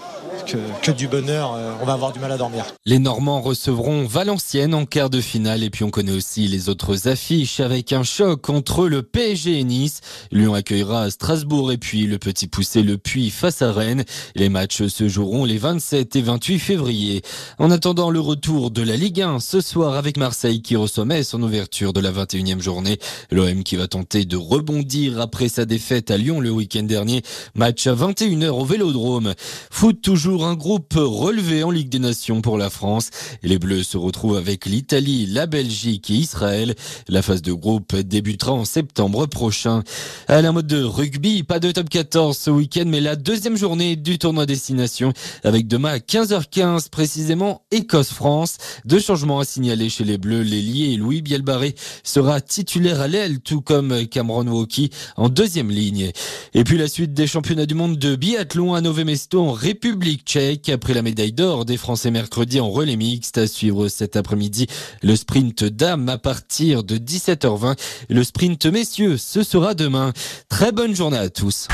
que, 0.81 0.91
du 0.91 1.07
bonheur, 1.07 1.53
euh, 1.55 1.73
on 1.81 1.85
va 1.85 1.93
avoir 1.93 2.11
du 2.11 2.19
mal 2.19 2.31
à 2.31 2.37
dormir. 2.37 2.65
Les 2.85 2.99
Normands 2.99 3.41
recevront 3.41 4.05
Valenciennes 4.05 4.73
en 4.73 4.85
quart 4.85 5.09
de 5.09 5.21
finale 5.21 5.63
et 5.63 5.69
puis 5.69 5.83
on 5.83 5.89
connaît 5.89 6.11
aussi 6.11 6.47
les 6.47 6.69
autres 6.69 7.07
affiches 7.07 7.59
avec 7.59 7.93
un 7.93 8.03
choc 8.03 8.49
entre 8.49 8.87
le 8.87 9.03
PSG 9.03 9.59
et 9.59 9.63
Nice. 9.63 10.01
Lyon 10.31 10.53
accueillera 10.53 11.09
Strasbourg 11.09 11.71
et 11.71 11.77
puis 11.77 12.07
le 12.07 12.17
petit 12.17 12.47
poussé 12.47 12.83
Le 12.83 12.97
Puy 12.97 13.29
face 13.29 13.61
à 13.61 13.71
Rennes. 13.71 14.03
Les 14.35 14.49
matchs 14.49 14.87
se 14.87 15.07
joueront 15.07 15.45
les 15.45 15.57
27 15.57 16.15
et 16.15 16.21
28 16.21 16.59
février. 16.59 17.21
En 17.59 17.71
attendant 17.71 18.09
le 18.09 18.19
retour 18.19 18.71
de 18.71 18.81
la 18.81 18.95
Ligue 18.95 19.21
1 19.21 19.39
ce 19.39 19.61
soir 19.61 19.95
avec 19.95 20.17
Marseille 20.17 20.61
qui 20.61 20.75
reçoit 20.75 21.05
Metz 21.05 21.33
en 21.33 21.41
ouverture 21.41 21.93
de 21.93 21.99
la 21.99 22.11
21e 22.11 22.61
journée. 22.61 22.99
L'OM 23.31 23.63
qui 23.63 23.75
va 23.75 23.87
tenter 23.87 24.25
de 24.25 24.37
rebondir 24.37 25.19
après 25.19 25.49
sa 25.49 25.65
défaite 25.65 26.11
à 26.11 26.17
Lyon 26.17 26.39
le 26.39 26.51
week-end 26.51 26.83
dernier. 26.83 27.21
Match 27.55 27.87
à 27.87 27.93
21h 27.93 28.49
au 28.49 28.65
Vélodrome. 28.65 29.33
Foot 29.69 30.01
toujours 30.01 30.20
un 30.29 30.53
groupe 30.53 30.93
relevé 30.95 31.63
en 31.63 31.71
Ligue 31.71 31.89
des 31.89 31.97
Nations 31.97 32.41
pour 32.41 32.57
la 32.57 32.69
France. 32.69 33.09
Les 33.41 33.57
Bleus 33.57 33.83
se 33.83 33.97
retrouvent 33.97 34.37
avec 34.37 34.67
l'Italie, 34.67 35.25
la 35.25 35.47
Belgique 35.47 36.11
et 36.11 36.15
Israël. 36.15 36.75
La 37.07 37.23
phase 37.23 37.41
de 37.41 37.53
groupe 37.53 37.95
débutera 37.95 38.51
en 38.51 38.63
septembre 38.63 39.25
prochain. 39.25 39.83
À 40.27 40.41
la 40.43 40.51
mode 40.51 40.67
de 40.67 40.83
rugby, 40.83 41.41
pas 41.41 41.59
de 41.59 41.71
top 41.71 41.89
14 41.89 42.37
ce 42.37 42.51
week-end, 42.51 42.83
mais 42.85 43.01
la 43.01 43.15
deuxième 43.15 43.57
journée 43.57 43.95
du 43.95 44.19
tournoi 44.19 44.45
destination 44.45 45.11
avec 45.43 45.67
demain 45.67 45.93
à 45.93 45.97
15h15 45.97 46.89
précisément 46.89 47.63
Écosse-France. 47.71 48.57
Deux 48.85 48.99
changements 48.99 49.39
à 49.39 49.45
signaler 49.45 49.89
chez 49.89 50.03
les 50.03 50.19
Bleus. 50.19 50.43
L'ailier 50.43 50.97
Louis 50.97 51.23
Bielbarré 51.23 51.73
sera 52.03 52.41
titulaire 52.41 53.01
à 53.01 53.07
l'aile, 53.07 53.39
tout 53.39 53.61
comme 53.61 54.05
Cameron 54.07 54.47
Woki 54.47 54.91
en 55.17 55.29
deuxième 55.29 55.71
ligne. 55.71 56.11
Et 56.53 56.63
puis 56.63 56.77
la 56.77 56.87
suite 56.87 57.13
des 57.13 57.27
championnats 57.27 57.65
du 57.65 57.73
monde 57.73 57.97
de 57.97 58.15
biathlon 58.15 58.75
à 58.75 58.81
Nové 58.81 59.03
Mesto 59.03 59.41
en 59.41 59.51
République 59.51 60.10
tchèque. 60.17 60.69
Après 60.69 60.93
la 60.93 61.01
médaille 61.01 61.33
d'or 61.33 61.65
des 61.65 61.77
Français 61.77 62.11
mercredi 62.11 62.59
en 62.59 62.69
relais 62.69 62.95
mixte 62.95 63.37
à 63.37 63.47
suivre 63.47 63.87
cet 63.87 64.15
après-midi. 64.15 64.67
Le 65.03 65.15
sprint 65.15 65.63
dames 65.63 66.09
à 66.09 66.17
partir 66.17 66.83
de 66.83 66.97
17h20 66.97 67.77
le 68.09 68.23
sprint 68.23 68.65
messieurs 68.65 69.17
ce 69.17 69.43
sera 69.43 69.73
demain. 69.73 70.13
Très 70.49 70.71
bonne 70.71 70.95
journée 70.95 71.17
à 71.17 71.29
tous. 71.29 71.67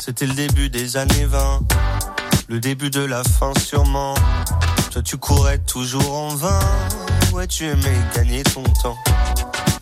C'était 0.00 0.26
le 0.26 0.34
début 0.34 0.70
des 0.70 0.96
années 0.96 1.24
20, 1.24 1.60
le 2.48 2.60
début 2.60 2.90
de 2.90 3.00
la 3.00 3.24
fin 3.24 3.52
sûrement. 3.58 4.14
Toi 4.92 5.02
tu 5.02 5.16
courais 5.16 5.58
toujours 5.58 6.14
en 6.14 6.28
vain, 6.28 6.60
ouais 7.32 7.46
tu 7.46 7.64
aimais 7.64 7.98
gagner 8.14 8.42
ton 8.44 8.62
temps. 8.82 8.96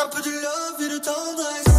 Tendresse. 0.00 0.04
Un 0.04 0.08
peu 0.08 0.22
de 0.22 0.30
love 0.30 0.80
et 0.80 0.88
de 0.88 0.98
tendresse. 0.98 1.66
Un 1.66 1.69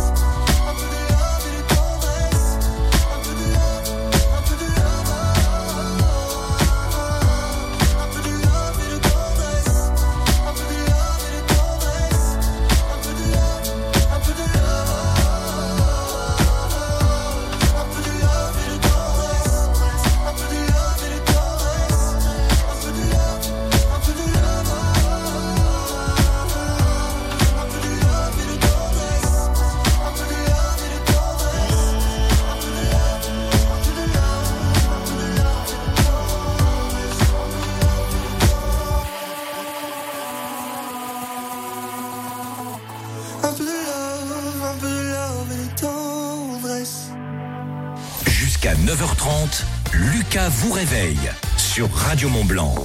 9h30, 48.92 49.64
Lucas 49.94 50.50
vous 50.50 50.74
réveille 50.74 51.32
sur 51.56 51.90
Radio 51.94 52.28
Mont 52.28 52.44
Blanc. 52.44 52.76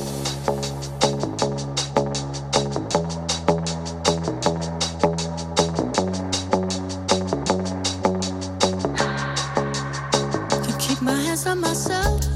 Can 10.63 10.79
keep 10.79 11.03
my 11.03 11.11
hands 11.27 11.45
on 11.45 11.57
myself. 11.57 12.36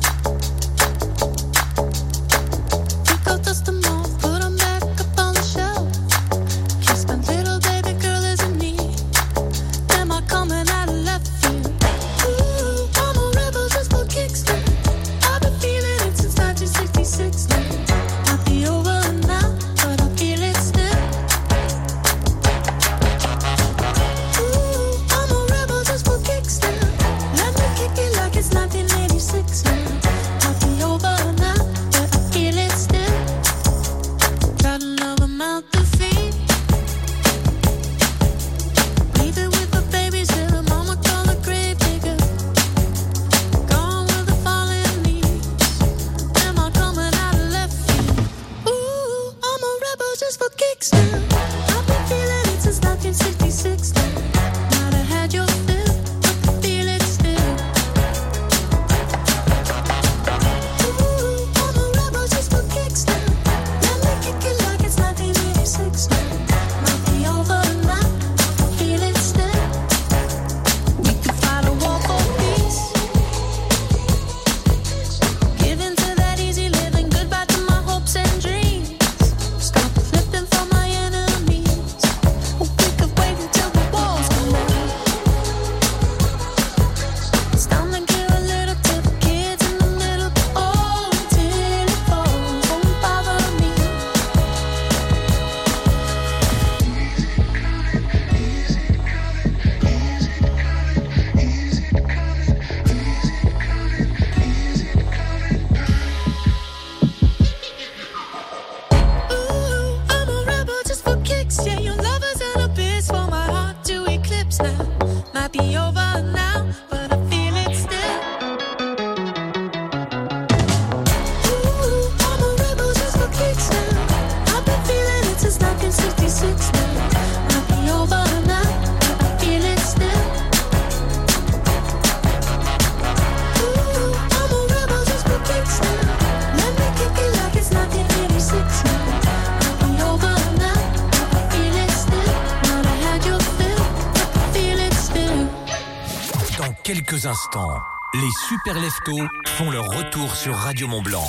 Les 148.14 148.30
super 148.48 148.74
leftos 148.74 149.26
font 149.46 149.70
leur 149.70 149.86
retour 149.86 150.36
sur 150.36 150.55
Radio 150.55 150.86
Mont 150.86 151.03
Blanc. 151.03 151.28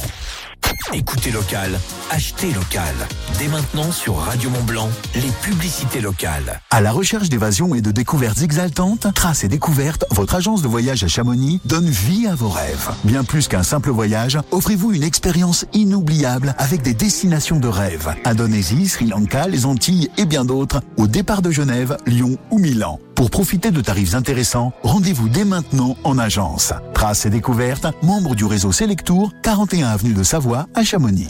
Écoutez 0.94 1.32
local, 1.32 1.80
achetez 2.12 2.52
local. 2.54 2.94
Dès 3.40 3.48
maintenant 3.48 3.92
sur 3.92 4.18
Radio 4.18 4.50
Mont 4.52 4.64
Blanc, 4.64 4.90
les 5.16 5.32
publicités 5.42 6.02
locales. 6.02 6.62
À 6.70 6.82
la 6.82 6.92
recherche 6.92 7.30
d'évasion 7.30 7.74
et 7.74 7.82
de 7.82 7.92
découvertes 7.92 8.42
exaltantes, 8.42 9.08
Traces 9.16 9.44
et 9.44 9.48
Découvertes, 9.48 10.06
votre 10.12 10.36
agence 10.36 10.62
de 10.62 10.68
voyage 10.68 11.04
à 11.04 11.08
Chamonix, 11.08 11.60
donne 11.66 11.90
vie 11.90 12.28
à 12.28 12.36
vos 12.36 12.50
rêves. 12.50 12.92
Bien 13.04 13.24
plus 13.24 13.48
qu'un 13.48 13.64
simple 13.64 13.90
voyage, 13.90 14.38
offrez-vous 14.52 14.92
une 14.92 15.04
expérience 15.04 15.66
inoubliable 15.74 16.54
avec 16.58 16.84
des 16.84 16.94
destinations 16.94 17.60
de 17.60 17.68
rêve. 17.68 18.14
Indonésie, 18.26 18.88
Sri 18.88 19.08
Lanka, 19.08 19.48
les 19.48 19.66
Antilles 19.66 20.10
et 20.18 20.26
bien 20.26 20.46
d'autres, 20.46 20.82
au 20.98 21.08
départ 21.08 21.42
de 21.42 21.52
Genève, 21.52 21.98
Lyon 22.06 22.38
ou 22.52 22.60
Milan. 22.60 23.00
Pour 23.22 23.30
profiter 23.30 23.70
de 23.70 23.82
tarifs 23.82 24.16
intéressants, 24.16 24.74
rendez-vous 24.82 25.30
dès 25.30 25.46
maintenant 25.46 25.96
en 26.04 26.18
agence. 26.18 26.74
Traces 26.96 27.28
et 27.28 27.30
Découvertes, 27.30 27.86
membre 28.02 28.34
du 28.34 28.46
réseau 28.46 28.72
Selectour, 28.72 29.32
41 29.44 29.90
avenue 29.90 30.16
de 30.16 30.24
Savoie 30.24 30.66
à 30.74 30.84
Chamonix. 30.84 31.28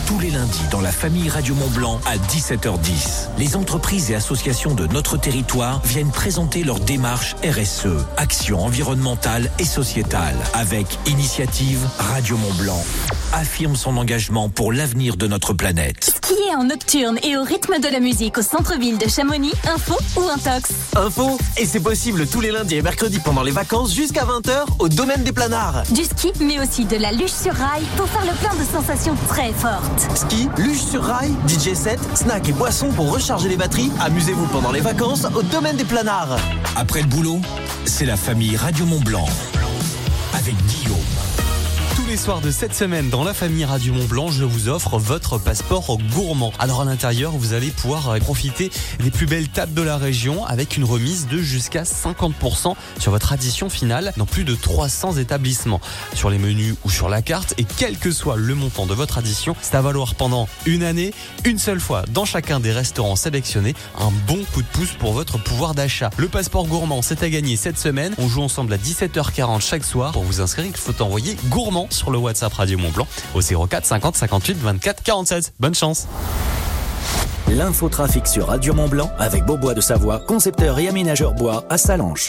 Tous 0.07 0.19
les 0.21 0.31
lundis 0.31 0.63
dans 0.71 0.81
la 0.81 0.91
famille 0.91 1.29
Radio 1.29 1.55
Mont 1.55 1.69
Blanc 1.69 2.01
à 2.07 2.17
17h10, 2.17 3.29
les 3.37 3.57
entreprises 3.57 4.11
et 4.11 4.15
associations 4.15 4.75
de 4.75 4.87
notre 4.87 5.19
territoire 5.19 5.83
viennent 5.85 6.11
présenter 6.11 6.65
leur 6.65 6.81
démarche 6.81 7.37
RSE, 7.45 8.07
action 8.17 8.65
environnementale 8.65 9.51
et 9.59 9.67
sociétale, 9.67 10.37
avec 10.55 10.99
Initiative 11.07 11.87
Radio 11.99 12.39
Mont 12.39 12.55
Blanc. 12.55 12.83
Affirme 13.35 13.77
son 13.77 13.99
engagement 13.99 14.49
pour 14.49 14.73
l'avenir 14.73 15.19
de 15.19 15.27
notre 15.27 15.53
planète. 15.53 16.05
Skier 16.05 16.55
en 16.57 16.65
nocturne 16.65 17.19
et 17.23 17.37
au 17.37 17.43
rythme 17.43 17.79
de 17.79 17.89
la 17.89 18.01
musique 18.01 18.39
au 18.39 18.43
centre-ville 18.43 18.97
de 18.97 19.07
Chamonix, 19.07 19.53
info 19.71 19.99
ou 20.17 20.23
intox? 20.23 20.71
Info 20.97 21.39
Et 21.59 21.67
c'est 21.67 21.81
possible 21.81 22.27
tous 22.27 22.41
les 22.41 22.51
lundis 22.51 22.77
et 22.77 22.83
mercredis 22.83 23.19
pendant 23.19 23.43
les 23.43 23.51
vacances 23.51 23.95
jusqu'à 23.95 24.25
20h 24.39 24.67
au 24.79 24.89
domaine 24.89 25.25
des 25.25 25.33
planards. 25.33 25.83
Du 25.91 26.05
ski, 26.05 26.33
mais 26.41 26.61
aussi 26.61 26.85
de 26.85 26.97
la 26.97 27.11
luge 27.11 27.31
sur 27.31 27.53
rail 27.53 27.83
pour 27.97 28.07
faire 28.09 28.25
le 28.25 28.37
plein 28.39 28.55
de 28.55 28.65
sensations 28.65 29.17
très 29.27 29.53
fortes. 29.53 30.07
Ski, 30.15 30.49
luge 30.57 30.81
sur 30.81 31.03
rail, 31.03 31.33
DJ 31.49 31.75
set, 31.75 31.99
snack 32.15 32.49
et 32.49 32.53
boissons 32.53 32.91
pour 32.91 33.13
recharger 33.13 33.49
les 33.49 33.57
batteries. 33.57 33.91
Amusez-vous 34.01 34.47
pendant 34.47 34.71
les 34.71 34.81
vacances 34.81 35.27
au 35.35 35.43
domaine 35.43 35.77
des 35.77 35.85
planards. 35.85 36.39
Après 36.77 37.01
le 37.01 37.09
boulot, 37.09 37.41
c'est 37.85 38.07
la 38.07 38.17
famille 38.17 38.57
Radio 38.57 38.87
Mont 38.87 39.01
Blanc 39.01 39.27
avec 40.35 40.55
Guillaume. 40.67 41.08
Soirs 42.19 42.41
de 42.41 42.51
cette 42.51 42.75
semaine 42.75 43.11
dans 43.11 43.23
la 43.23 43.33
famille 43.33 43.65
Radio 43.65 43.95
Mont 43.95 44.05
Blanc, 44.05 44.29
je 44.29 44.43
vous 44.43 44.69
offre 44.69 44.99
votre 44.99 45.39
passeport 45.39 45.99
gourmand. 46.13 46.53
Alors 46.59 46.81
à 46.81 46.85
l'intérieur, 46.85 47.31
vous 47.31 47.53
allez 47.53 47.71
pouvoir 47.71 48.11
euh, 48.11 48.19
profiter 48.19 48.73
des 48.99 49.13
plus 49.13 49.27
belles 49.27 49.49
tables 49.49 49.73
de 49.73 49.83
la 49.83 49.97
région 49.97 50.45
avec 50.45 50.77
une 50.77 50.83
remise 50.83 51.29
de 51.29 51.39
jusqu'à 51.39 51.85
50% 51.85 52.75
sur 52.99 53.13
votre 53.13 53.33
addition 53.33 53.71
finale 53.71 54.13
dans 54.17 54.27
plus 54.27 54.43
de 54.43 54.57
300 54.57 55.17
établissements. 55.19 55.81
Sur 56.13 56.29
les 56.29 56.39
menus 56.39 56.75
ou 56.85 56.91
sur 56.91 57.09
la 57.09 57.23
carte 57.23 57.55
et 57.57 57.65
quel 57.65 57.97
que 57.97 58.11
soit 58.11 58.37
le 58.37 58.57
montant 58.57 58.87
de 58.87 58.95
votre 58.95 59.19
addition, 59.19 59.55
c'est 59.63 59.77
à 59.77 59.81
valoir 59.81 60.17
pendant 60.17 60.49
une 60.67 60.83
année, 60.83 61.15
une 61.45 61.59
seule 61.59 61.81
fois 61.81 62.03
dans 62.13 62.25
chacun 62.25 62.59
des 62.59 62.73
restaurants 62.73 63.17
sélectionnés, 63.17 63.77
un 63.97 64.11
bon 64.27 64.41
coup 64.53 64.63
de 64.63 64.69
pouce 64.73 64.91
pour 64.99 65.13
votre 65.13 65.39
pouvoir 65.39 65.77
d'achat. 65.77 66.11
Le 66.17 66.27
passeport 66.27 66.67
gourmand, 66.67 67.01
c'est 67.01 67.23
à 67.23 67.31
gagner 67.31 67.57
cette 67.57 67.79
semaine. 67.79 68.13
On 68.19 68.29
joue 68.29 68.43
ensemble 68.43 68.73
à 68.73 68.77
17h40 68.77 69.61
chaque 69.61 69.85
soir. 69.85 70.11
Pour 70.11 70.25
vous 70.25 70.41
inscrire, 70.41 70.67
il 70.67 70.77
faut 70.77 71.01
envoyer 71.01 71.37
gourmand 71.49 71.87
sur 71.91 72.08
le 72.11 72.19
WhatsApp 72.19 72.53
Radio 72.55 72.79
Mont 72.79 72.91
Blanc 72.91 73.07
au 73.35 73.41
04 73.41 73.85
50 73.85 74.17
58 74.17 74.59
24 74.59 75.03
47. 75.03 75.53
Bonne 75.61 75.75
chance. 75.75 76.07
L'infotrafic 77.49 78.27
sur 78.27 78.49
Radio 78.49 78.75
Mont 78.75 78.89
Blanc 78.89 79.11
avec 79.19 79.45
Beaubois 79.45 79.75
de 79.75 79.81
Savoie, 79.81 80.21
concepteur 80.21 80.79
et 80.79 80.89
aménageur 80.89 81.33
bois 81.33 81.65
à 81.71 81.79
Salanches. 81.79 82.29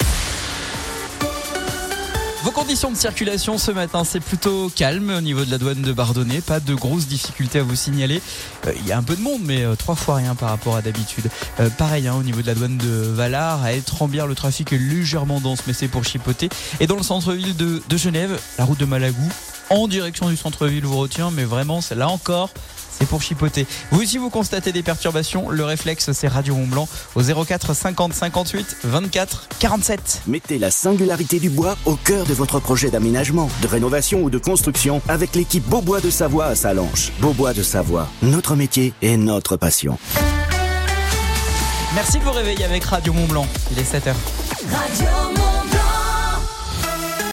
Vos 2.43 2.51
conditions 2.51 2.89
de 2.89 2.95
circulation 2.95 3.57
ce 3.57 3.69
matin, 3.71 4.05
c'est 4.05 4.21
plutôt 4.21 4.71
calme 4.73 5.09
au 5.09 5.19
niveau 5.19 5.43
de 5.43 5.51
la 5.51 5.57
douane 5.57 5.81
de 5.81 5.91
Bardonnay. 5.91 6.39
Pas 6.39 6.61
de 6.61 6.73
grosses 6.73 7.05
difficultés 7.05 7.59
à 7.59 7.63
vous 7.63 7.75
signaler. 7.75 8.21
Euh, 8.65 8.71
Il 8.79 8.87
y 8.87 8.93
a 8.93 8.97
un 8.97 9.03
peu 9.03 9.17
de 9.17 9.21
monde, 9.21 9.41
mais 9.43 9.63
euh, 9.63 9.75
trois 9.75 9.95
fois 9.95 10.15
rien 10.15 10.35
par 10.35 10.49
rapport 10.49 10.77
à 10.77 10.81
d'habitude. 10.81 11.29
Euh, 11.59 11.69
pareil, 11.69 12.07
hein, 12.07 12.15
au 12.17 12.23
niveau 12.23 12.41
de 12.41 12.47
la 12.47 12.55
douane 12.55 12.77
de 12.77 12.87
Valar, 12.87 13.61
à 13.61 13.73
Étrembière, 13.73 14.25
le 14.25 14.35
trafic 14.35 14.71
est 14.71 14.77
légèrement 14.77 15.41
dense, 15.41 15.59
mais 15.67 15.73
c'est 15.73 15.89
pour 15.89 16.05
chipoter. 16.05 16.47
Et 16.79 16.87
dans 16.87 16.95
le 16.95 17.03
centre-ville 17.03 17.57
de, 17.57 17.81
de 17.87 17.97
Genève, 17.97 18.39
la 18.57 18.63
route 18.63 18.79
de 18.79 18.85
Malagou, 18.85 19.29
en 19.69 19.87
direction 19.87 20.29
du 20.29 20.37
centre-ville, 20.37 20.85
vous 20.85 20.97
retient, 20.97 21.31
mais 21.31 21.43
vraiment, 21.43 21.81
c'est 21.81 21.95
là 21.95 22.09
encore. 22.09 22.49
C'est 22.99 23.07
pour 23.07 23.21
chipoter. 23.21 23.65
Vous 23.91 24.01
aussi, 24.01 24.17
vous 24.17 24.29
constatez 24.29 24.73
des 24.73 24.83
perturbations. 24.83 25.49
Le 25.49 25.63
réflexe, 25.63 26.11
c'est 26.11 26.27
Radio 26.27 26.53
Mont 26.55 26.67
Blanc 26.67 26.89
au 27.15 27.21
04 27.21 27.73
50 27.73 28.13
58 28.13 28.77
24 28.83 29.47
47. 29.59 30.23
Mettez 30.27 30.59
la 30.59 30.69
singularité 30.69 31.39
du 31.39 31.49
bois 31.49 31.77
au 31.85 31.95
cœur 31.95 32.25
de 32.25 32.33
votre 32.33 32.59
projet 32.59 32.89
d'aménagement, 32.89 33.49
de 33.61 33.67
rénovation 33.67 34.21
ou 34.21 34.29
de 34.29 34.37
construction 34.37 35.01
avec 35.07 35.33
l'équipe 35.35 35.63
Beaubois 35.65 36.01
de 36.01 36.09
Savoie 36.09 36.47
à 36.47 36.55
Salanches. 36.55 37.13
Beaubois 37.19 37.53
de 37.53 37.63
Savoie, 37.63 38.09
notre 38.21 38.55
métier 38.57 38.93
et 39.01 39.15
notre 39.15 39.55
passion. 39.55 39.97
Merci 41.95 42.19
de 42.19 42.23
vous 42.23 42.31
réveiller 42.31 42.65
avec 42.65 42.83
Radio 42.83 43.13
Mont 43.13 43.27
Blanc. 43.27 43.47
Il 43.71 43.79
est 43.79 43.83
7h. 43.83 44.13
Radio 44.69 45.07
Mont 45.37 45.58